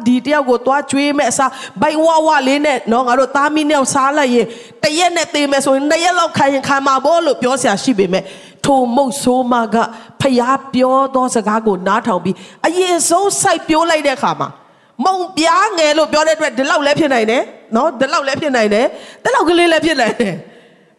[0.07, 4.47] ဒီတယောက်ကိုသွားကျွေးမဲ့အစားဘိုက်ဝဝလေးနဲ့နော်ငါတို့သားမီးနဲ့စားလိုက်ရင်
[4.83, 8.23] တရက်နဲ့တင်မယ်ဆိုရင်နှစ်ရက်လောက်ခံရင်ခံမှာပေါ့လို့ပြောဆရာရှိပေမဲ့
[8.65, 9.75] ထိုမုတ်ဆိုးမက
[10.21, 10.41] ဖះ
[10.73, 12.35] ပြောသောစကားကိုနားထောင်ပြီး
[12.67, 14.49] အရင်ဆုံးစိုက်ပြိုးလိုက်တဲ့ခါမှာ
[15.05, 17.41] မုံပြားငယ်လို့ပြောတဲ့အတွက်ဒီလောက်လည်းဖြစ်နိုင်တယ်
[17.75, 18.85] နော်ဒီလောက်လည်းဖြစ်နိုင်တယ်
[19.23, 20.33] ဒီလောက်ကလေးလည်းဖြစ်နိုင်တယ်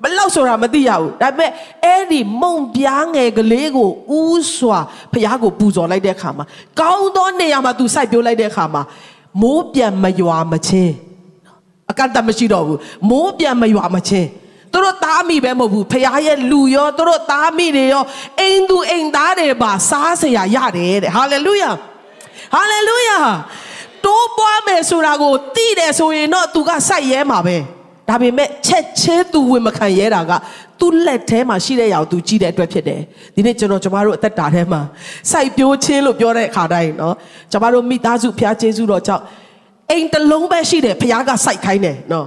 [0.03, 1.51] ဘလောက်ဆိုတာမသိရဘူးဒါပေမဲ့
[1.85, 4.23] အဲ့ဒီမုံပြားငယ်ကလေးကိုဥ
[4.57, 4.79] စွာ
[5.13, 6.45] ဖះကိုပူဇော်လိုက်တဲ့အခါမှာ
[6.81, 8.83] ကောင်းသောနေရာမှာသူစိုက်ပျိုးလိုက်တဲ့အခါမှာ
[9.43, 10.95] မိုးပြန်မရွာမချင်း
[11.91, 12.79] အကန့်အသတ်မရှိတော့ဘူး
[13.11, 14.29] မိုးပြန်မရွာမချင်း
[14.73, 18.05] သူတို့သားမိပဲမဟုတ်ဘူးဖះရဲ့လူရောသူတို့သားမိတွေရော
[18.41, 21.71] အိမ်သူအိမ်သားတွေပါစားစရာရတယ်တဲ့ဟာလေလုယာ
[22.55, 23.19] ဟာလေလုယာ
[24.05, 27.57] တိုးပွားမယ်ဆိုတာကိုသိတယ်ဆိုရင်တော့သူကစိုက်ရဲမှာပဲ
[28.10, 30.32] ဒါပေမဲ့ချက်ချင်းသူဝင်မခံရဲတာက
[30.80, 33.02] သူ့လက်ထဲမှာရှိတဲ့ຢာကိုသူကြည့်တဲ့အတွက်ဖြစ်တယ်
[33.36, 34.82] ဒီနေ့ကျွန်တော်ကျမတို့အသက်တာထဲမှာ
[35.32, 37.14] စိုက်ပျိုးခြင်းလို့ပြောတဲ့အခါတိုင်းเนาะ
[37.52, 39.24] ကျမတို့မိသားစုဖျားကျေးဇူးတော်ကြောင့်
[39.92, 42.26] အိမ်တစ်လုံးပဲရှိတယ်ဖျားကစိုက်ခိုင်းတယ်เนาะ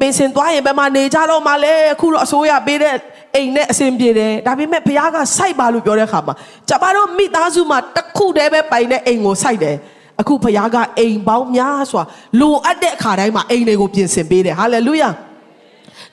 [0.00, 2.94] ပင်စင်သွားရင်ဘယ်မှာနေကြတော့မှလဲအခုတော့အစိုးရပေးတဲ့
[3.34, 6.34] အိမ်နဲ့အဆင်ပြေတယ်ဒါပေမဲ့ဘုရားကစိုက်ပါလို့ပြောတဲ့အခါမှာ
[6.68, 9.76] ကျမတို့မိသားစုမှာတစ်ခုတည်းပဲပိုင်တဲ့အိမ်ကိုစိုက်တယ်
[10.21, 12.03] အခုဘုရားကအိမ်ပေါင်းများစွာ
[12.39, 15.09] လိုအပ်တဲ့အခါတိုင်းမှာအိမ်တွေကိုပြင်ဆင်ပေးတယ်ဟာလေလုယာ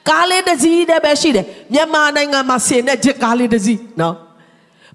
[0.09, 4.15] ကားလေးတစ်စီးတည်းပဲရှိတယ်မြန်မာနိုင်ငံမှာဆင်တဲ့ဂျက်ကားလေးတစ်စီးနော်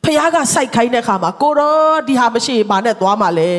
[0.03, 3.51] ဖခင်ကစိုက်ခိုင်းတဲ့ခါမှာကိုရောဒီဟာမရှိရင်ဘာနဲ့သွားမှာလဲ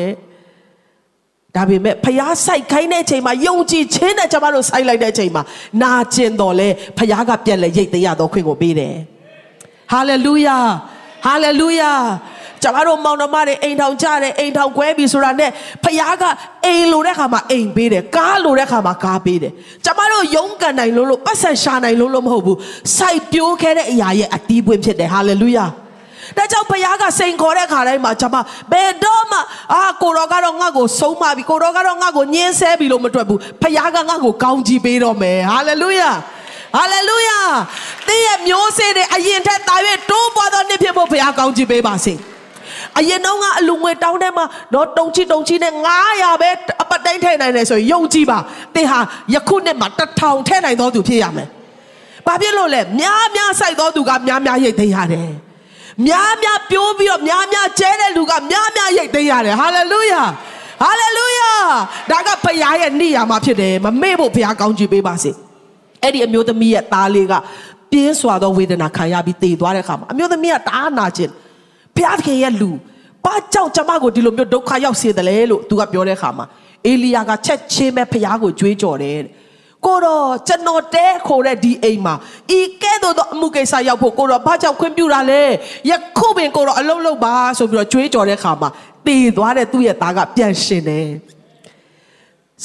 [1.55, 5.43] ဒါပေမဲ့ဖះစိုက်ခိုင်းတဲ့အချိန်မှာယုံကြည်ခြင်းနဲ့ကျွန်တော်တို့စိုက်လိုက်တဲ့အချိန်မှာ
[5.81, 8.95] နာကျင်တော်လဲဖះကပြန်လဲရိတ်တရားတော်ခွင့်ကိုပေးတယ်
[9.91, 10.57] ဟာလေလုယာ
[11.25, 11.91] ဟာလေလုယာ
[12.63, 15.49] ကျွန်တော်တို့မောင်နှမတွေအိမ်ထောင်ကြတယ်အိမ်ထောင်ကွဲပြီဆိုတာနဲ့
[15.83, 16.23] ဖះက
[16.65, 19.51] အိမ်လိုတဲ့ခါမှာအိမ်ပေးတယ်ကားလိုတဲ့ခါမှာကားပေးတယ်
[19.85, 22.57] ကျွန်တော်တို့ယုံကန်နိုင်လို့လို့ပတ်ဆက်ရှာနိုင်လို့လို့မဟုတ်ဘူး
[22.97, 25.65] စိုက်ပျိုးခဲ့တဲ့အရာရဲ့အတီးပွင့်ဖြစ်တယ်ဟာလေလုယာ
[26.37, 28.37] ဒါကြောင့်ဘုရားကစိန်ခေါ်တဲ့ခါတိုင်းမှာကျွန်မ
[28.71, 29.37] ဘယ်တော့မှ
[29.73, 36.09] အာကိုတော်ကတော့ငါ့ကိုဆုံးမပြီကိုတော်ကတော့ငါ့ကိုညှင်းဆဲပြီလို့မတွက်ဘူးဘုရားကငါ့ကိုကောင်းချီးပေးတော့မယ်ဟာလေလုယာ
[36.77, 37.39] ဟာလေလုယာ
[38.07, 39.75] သင်ရဲ့မျိုးစေ့တွေအရင်ထက်တာ၍
[40.09, 42.13] တိုးပွားသောနှစ်ဖြစ်ဖို့ဘုရားကောင်းချီးပေးပါစေ
[42.99, 45.73] အရင်တော့ကအလူငွေတောင်းတဲ့မှာတော့တုံချီတုံချီနဲ့
[46.07, 46.49] 900ပဲ
[46.81, 48.37] အပတ်တိုင်းထည့်နိုင်တယ်ဆိုရင်ယုံကြည်ပါ
[48.75, 48.99] သင်ဟာ
[49.33, 49.87] ယခုနှစ်မှာ
[50.19, 51.47] 1000ထည့်နိုင်သောသူဖြစ်ရမယ်။
[52.25, 55.31] ဘာဖြစ်လို့လဲများများစိုက်သောသူကများများရိတ်သိမ်းရတယ်။
[56.07, 60.23] များများပြိုးပြီးတော့များများကျဲတဲ့လူကများများရိတ်သိမ်းရတယ်ဟာလေလုယာ
[60.81, 61.51] ဟာလေလုယာ
[62.11, 65.31] ဒါကဘုရားရဲ့နေရာမှာဖြစ်တယ်မမေ့ဖို့ဘုရားကောင်းချီးပေးပါစေ
[66.01, 67.33] အဲ့ဒီအမျိုးသမီးရဲ့သားလေးက
[67.91, 71.31] ပြင်းစွာသောဝေဒနာခံရပြီးတည်သွားတဲ့အခါမှာအမျိုးသမီးကတအားနာခြင်း
[71.95, 72.71] ဘုရားသခင်ရဲ့လူ
[73.25, 76.45] ဘာကြောင့်ကျမကိုဒီလိုမျိုးဒုက္ခရောက်စေတယ်လဲလို့သူကပြောတဲ့အခါမှာ
[76.87, 79.31] အေလီယာကချက်ချင်းပဲဘုရားကိုကြွေးကြော်တယ်တဲ့
[79.85, 82.15] ကိုတော့ကျွန်တော်တဲခိုတဲ့ဒီအိမ်မှာ
[82.57, 85.41] ဤကဲ့သို့သောအမှုကိစ္စရောက်ဖို့ကိုတော့ဘာကြောင့်ခွင့်ပြုတာလဲ
[85.89, 88.69] ယခုပင်ကိုတော့အလုံးလုံးပါဆိုပြီးတော့ကြွေးကြော်တဲ့အခါမှာ
[89.07, 91.09] တည်သွားတဲ့သူ့ရဲ့သားကပြန်ရှင်တယ်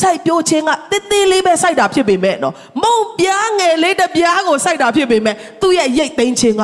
[0.01, 6.63] စိုက်ပျိုးခြင်းကတိတိလေးပဲစိုက်တာဖြစ်ပေမဲ့နော်မုံပြားငယ်လေးတစ်ပြားကိုစိုက်တာဖြစ်ပေမဲ့သူ့ရဲ့ရိတ်သိမ်းခြင်းက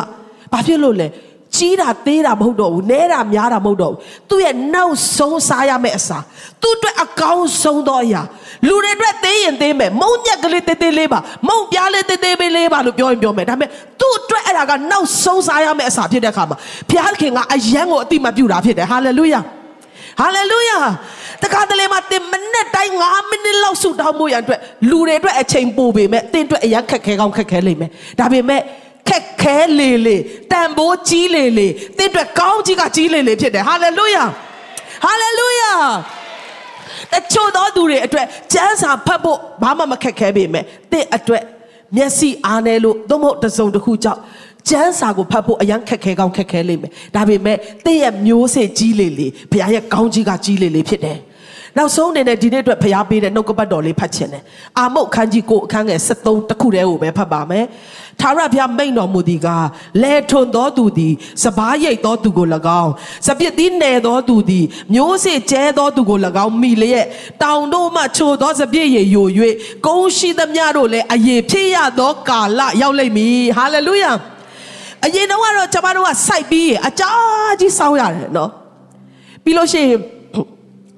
[0.52, 1.08] ဘာဖြစ်လို့လဲ
[1.56, 3.98] ကြီးတာသေးတာမဟုတ်တော့ဘူးနဲတာများတာမဟုတ်တော့ဘူး
[4.30, 6.18] သူ့ရဲ့နောက်ဆုံးစားရမယ့်အစာ
[6.62, 8.22] သူ့အတွက်အကောင်းဆုံးသောအရာ
[8.68, 13.68] လူတွေအတွက်သေးရင်သေးမယ်မုံညက်ကလေးသေးသေးလေးပါမုံပြားလေးသေးသေးလေးပါလို့ပြောရင်ပြောမယ်ဒါပေမဲ့
[14.00, 16.56] သူ့အတွက်အဲ့ဒါကနောက်ဆုံးစားရမယ့်အစာဖြစ်တဲ့အခါမှာ
[16.90, 19.40] ဘုရားခင်ကအယံကိုအတိမပြုတာဖြစ်တယ်ဟာလေလုယာ
[20.20, 20.78] ဟာလေလုယာ
[21.42, 24.60] တခါတလေမှာတင်မနဲ့တိုင်း9မိနစ်လောက်ဆုတောင်းဖို့ရန်အတွက်
[24.90, 28.60] လူတွေအတွက်အချိန်ပိုပေမဲ့တင်အတွက်အရန်ခက်ခဲကောင်းခက်ခဲလိမ့်မယ်ဒါပေမဲ့
[29.08, 30.16] ခက်ခဲလေလေ
[30.52, 34.24] တန်ဖိုးကြီးလေလေတင်အတွက်ကောင်းကြီးကကြီးလေလေဖြစ်တယ်ဟာလေလုယာ
[35.04, 35.72] ဟာလေလုယာ
[37.12, 41.44] တချို့သောသူတွေအတွက်ကျမ်းစာဖတ်ဖို့ဘာမှမခက်ခဲပေမဲ့တဲ့အတွက်
[41.96, 44.20] မျက်စိအားနေလို့သို့မဟုတ်တစ်စုံတစ်ခုကြောင့်
[44.68, 51.18] ကျမ်းစာကိုဖတ်ဖို့အရန်ခက်ခဲကောင်းခက်ခဲလိမ့်မယ်ဒါပေမဲ့တဲ့ရဲ့မျိုးစေ့ကြီးလေလေဘုရားရဲ့ကောင်းကြီးကကြီးလေလေဖြစ်တယ်
[51.76, 54.42] နောက်ဆုံးအနေနဲ့ဒီနေ့အတွက်ဖျားပေးတဲ့နှုတ်ကပတ်တော်လေးဖတ်ချင်တယ်။
[54.78, 57.64] အာမုတ်ခန်းကြီးကိုအခန်းငယ်73တခုတည်းကိုပဲဖတ်ပါမယ်။
[58.22, 59.48] သာရဘုရားမိန်တော်မူသည်က
[60.02, 62.46] လဲထွန်သောသူသည်စပားရိတ်သောသူကို၎
[62.82, 62.92] င်း
[63.26, 67.06] စပြစ်သီးနယ်သောသူသည် မျိုးစေ့ကျဲသောသူကို၎င်းမိလျက်
[67.42, 69.28] တောင်တို့မှချိုသောစပြစ်ရည်ယို၍
[69.86, 74.12] ကုန်းရှိသမျှတို့လည်းအယေဖြစ်ရသောကာလရောက်လိမ့်မည်။ဟာလေလုယာ။
[75.04, 77.10] အရင်တော့ကတော့ကျွန်တော်တို့ကစိုက်ပြီးအကြာ
[77.60, 78.50] ကြီးစောင်းရတယ်နော်။
[79.44, 79.98] ပြီးလို့ရှိရင်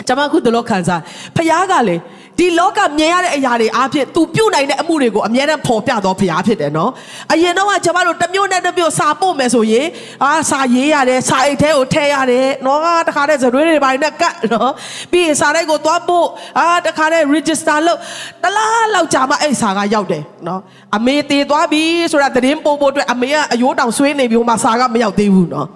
[0.07, 1.01] ကျွန်မခုတလို့ခံစား
[1.37, 1.97] ဖခင်ကလေ
[2.39, 6.91] ဒီလောကမြင်ရတဲ့အရာတွေအားဖြင့် तू ပြုတ်နိုင်တဲ့အမှုတွေကိုအမြဲတမ်းပေါ်ပြတော့ဖခင်ဖြစ်တယ်နော်
[7.33, 9.87] အရင်တော့ကကျွန်မတို့တစ်မျိုးနဲ့တစ်မျိုးစာပို့မယ်ဆိုရင်
[10.25, 14.73] အာစာရေးရတယ်စာအိတ်ထဲကိုထည့်ရတယ်နော်တခါတည်းဇရွေးတွေပိုင်းနဲ့ကတ်နော်
[15.13, 16.27] ပြီးရင်စာတိုက်ကိုသွားပို့
[16.59, 17.99] အာတခါတည်း register လုပ်
[18.43, 20.61] တလားလောက်ကြာမှအဲ့စာကရောက်တယ်နော်
[20.97, 25.69] အမေတည်သွားပြီဆိုတာသတင်းပို့ဖို့အတွက်အမေကအယိုးတောင်ဆွေးနေပြီးမှစာကမရောက်သေးဘူးနော်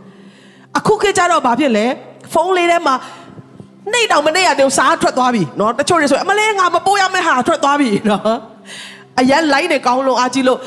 [0.78, 1.86] အခုခေတ်ကျတော့ဘာဖြစ်လဲ
[2.32, 2.94] ဖုန်းလေးထဲမှာ
[3.94, 8.22] နေတောင်မနေရတဲ့စားထွက်သွားပြီနော်တချို့တွေဆိုအမလေးငါမပိုးရမယ့်ဟာထွက်သွားပြီနော်
[9.20, 10.58] အရန်လိုက်နေကောင်းလုံးအားကြီးလို့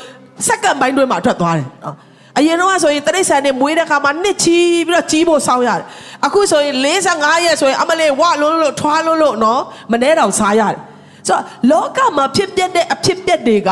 [0.48, 1.96] စက္ကန့်ပိုင်းတွင်းမှာထွက်သွားတယ်နော်
[2.38, 5.86] အရင်တော့ဆိုရင်တရိတ်ဆန်နဲ့မွေးတဲ့ခါမှာနှစ်ချီပြီးတော့ကြီးဖို့စောင်းရတယ်
[6.26, 6.76] အခုဆိုရင်
[7.12, 10.80] 45ရက်ဆိုရင်အမလေးဝလုံးလို့ထွားလို့လို့နော်မနေတော့စားရတယ်
[11.28, 13.70] ဆိုတော့လောကမှာဖြစ်ပျက်တဲ့အဖြစ်ပျက်တွေက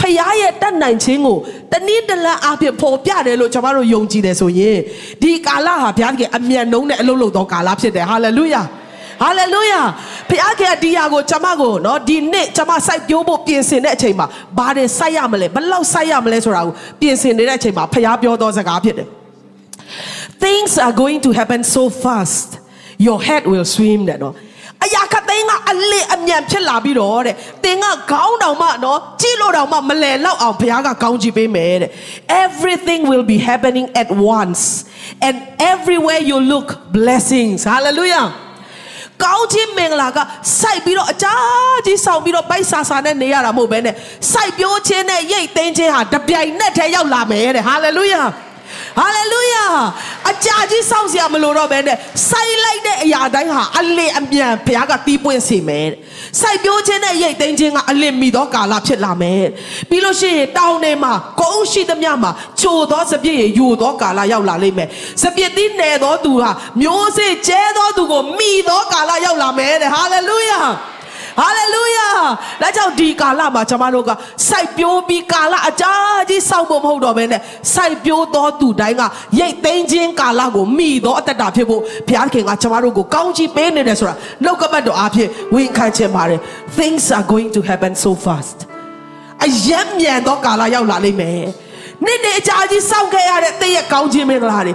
[0.00, 1.38] ဖခင်ရဲ့တတ်နိုင်ခြင်းကို
[1.72, 4.78] တနည်းတလန်းအဖြစ်ပေါ်ပြတယ်လို့ကျွန်တော်တို့ယုံကြည်တယ်ဆိုရင်
[5.22, 8.62] ဒီကာလဟာဘုရားသခင်အမြန်နှုံးနဲ့အလုံးလုံးသောကာလဖြစ်တယ်ဟာလေလုယာ
[9.22, 9.80] ဟာလေလုယာ
[10.30, 14.26] ဖခင်ကဒီဟာကိုကျွန်မကိုနော်ဒီနေ့ကျွန်မစိုက်ပျိုးဖို့ပြင်ဆင်တဲ့အချိန်မှာ
[14.58, 19.08] ဘာတွေစိုက်ရမလဲဘယ်လောက်စိုက်ရမလဲဆိုတာကိုပြင်ဆင်နေတဲ့အချိန်မှာဖခင်ပြောသောစကားဖြစ်တယ်
[20.44, 22.48] Things are going to happen so fast
[23.06, 24.34] your head will swim တဲ့နော်
[24.84, 31.90] အရာခသိန်းကအလေအမြန်ဖြစ်လာပြီးတော့တဲ့တင်ကခေါင်းတောင်မှနော်ကြည့်လို့တောင်မှမလဲလောက်အောင်ဘုရားကကောင်းချီးပေးမယ်တဲ့
[32.44, 34.62] everything will be happening at once
[35.26, 35.36] and
[35.72, 38.26] everywhere you look blessings hallelujah
[39.22, 40.18] ကောင်းခြင်းမင်္ဂလာက
[40.60, 41.34] စိုက်ပြီးတော့အကြာ
[41.86, 43.94] ကြီးဆောင်ပြီးတော့ပိုက်ဆာဆာနဲ့နေရတာမဟုတ်ဘဲနဲ့
[44.32, 48.22] စိုက်ပျိုးခြင်းနဲ့ရိတ်သိမ်းခြင်းဟာတပြိုင်နက်တည်းရောက်လာမယ်တဲ့ဟာလေလုယာ
[48.98, 49.64] ဟာလေလုယာ
[50.30, 51.96] အကြာကြီးစောင့်စရာမလိုတော့ဘဲနဲ့
[52.30, 55.98] စိုက်လိုက်တဲ့အရာတိုင်းဟာအလင်းအမြန်ဘုရားကတီးပွင့်စေမယ်တဲ့
[56.40, 59.44] စိုက်ပျိုးခြင်းနဲ့ရိတ်သိမ်းခြင်းကအလင်းမိသောကာလဖြစ်လာမယ်
[59.90, 64.88] ပြီးလို့ရှိရင်တောင်းထဲမှာကုန်းရှိသမျှမှာချိုသောစပြည့်ရယူသောကာလရောက်လာလိမ့်မယ်
[65.22, 70.60] စပြည့်သီးနယ်သောသူဟာမျိုးစေ့ကျဲသောသူကိုမိသောကာလရောက်လာမယ်တဲ့ဟာလေလုယာ
[71.38, 71.73] ဟာလေလုယာ
[72.62, 74.10] ဒါကြောင့်ဒီကာလမှာကျွန်မတို့က
[74.48, 75.92] စိုက်ပျိုးပြီးကာလအကြာ
[76.28, 77.40] ကြီးစောင့်ဖို့မဟုတ်တော့ဘဲနဲ့
[77.74, 79.02] စိုက်ပျိုးသောသူတိုင်းက
[79.38, 86.40] ရိတ်သိမ်းခြင်းကာလကိုမိသောအတ္တတာဖြစ်ဖို့ဘုရားခင်ကကျွန်မတို့ကိုကောင်းချီးပေးနေတယ်ဆိုတာနှုတ်ကပတ်တော်အဖြစ်ဝန်ခံခြင်းပါတယ်
[86.78, 88.58] things are going to happen so fast
[89.44, 91.44] အယံမြန်သောကာလရောက်လာလိမ့်မယ်
[92.04, 94.72] နေ့နေ့အကြာကြီးစောင့်ခဲ့ရတဲ့တည့်ရဲ့ကောင်းခြင်းမင်္ဂလာတွေ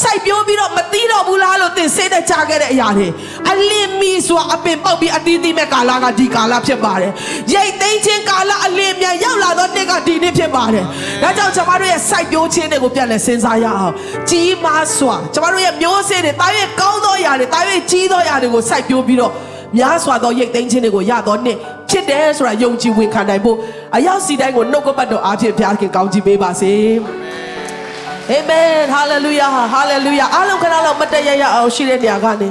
[0.00, 3.08] စိုက်ပျိုးပြီးတော့မတီးတော့ဘူးလားလို့သင်စိတ်နဲ့ကြားခဲ့တဲ့အရာတွေ
[3.50, 7.12] အလင်းမီဆိုတာအပင်ပေါက်ပြီးအတီးတီးမဲ့ကာလကဒီကာလဖြစ်ပါတယ်
[7.52, 10.84] ရိတ်သိမ်းခြင်းကာလအလင်းမြန်ရောက်လာတော့နေ့ကဒီနေ့ဖြစ်ပါတယ်
[11.22, 13.94] ဒါကြောင့်ကျွန်မတို့ရဲ့စိုက်ပျိုးခြင်းတွေကိုပြန်လဲစဉ်းစားရအောင်
[14.30, 16.48] ကြီးမားစွာကျွန်မတို့ရဲ့မျိုးစေ့တွေတာ၍
[16.80, 19.32] ကောင်းသောအရာတွေတာ၍ကြီးသောအရာတွေကိုစိုက်ပျိုးပြီးတော့
[19.78, 21.56] များစွာသောရိတ်သိမ်းခြင်းတွေကိုရတော့နှစ်
[21.90, 23.56] ဖြစ်တယ်ဆိုတာယုံကြည်ဝင်ခံနိုင်ဖို့
[23.96, 26.72] အရောက်စီတိုင်းကိုနှုတ်ကပတ်တော်အားဖြင့်ဘုရားခင်ကောင်းချီးပေးပါစေ။
[28.30, 32.48] အာမင်ဟာလေလုယာဟာလေလုယာအားလုံးခဏလောက်မတ်တရရအောင်ရှိတဲ့နေရာကနေ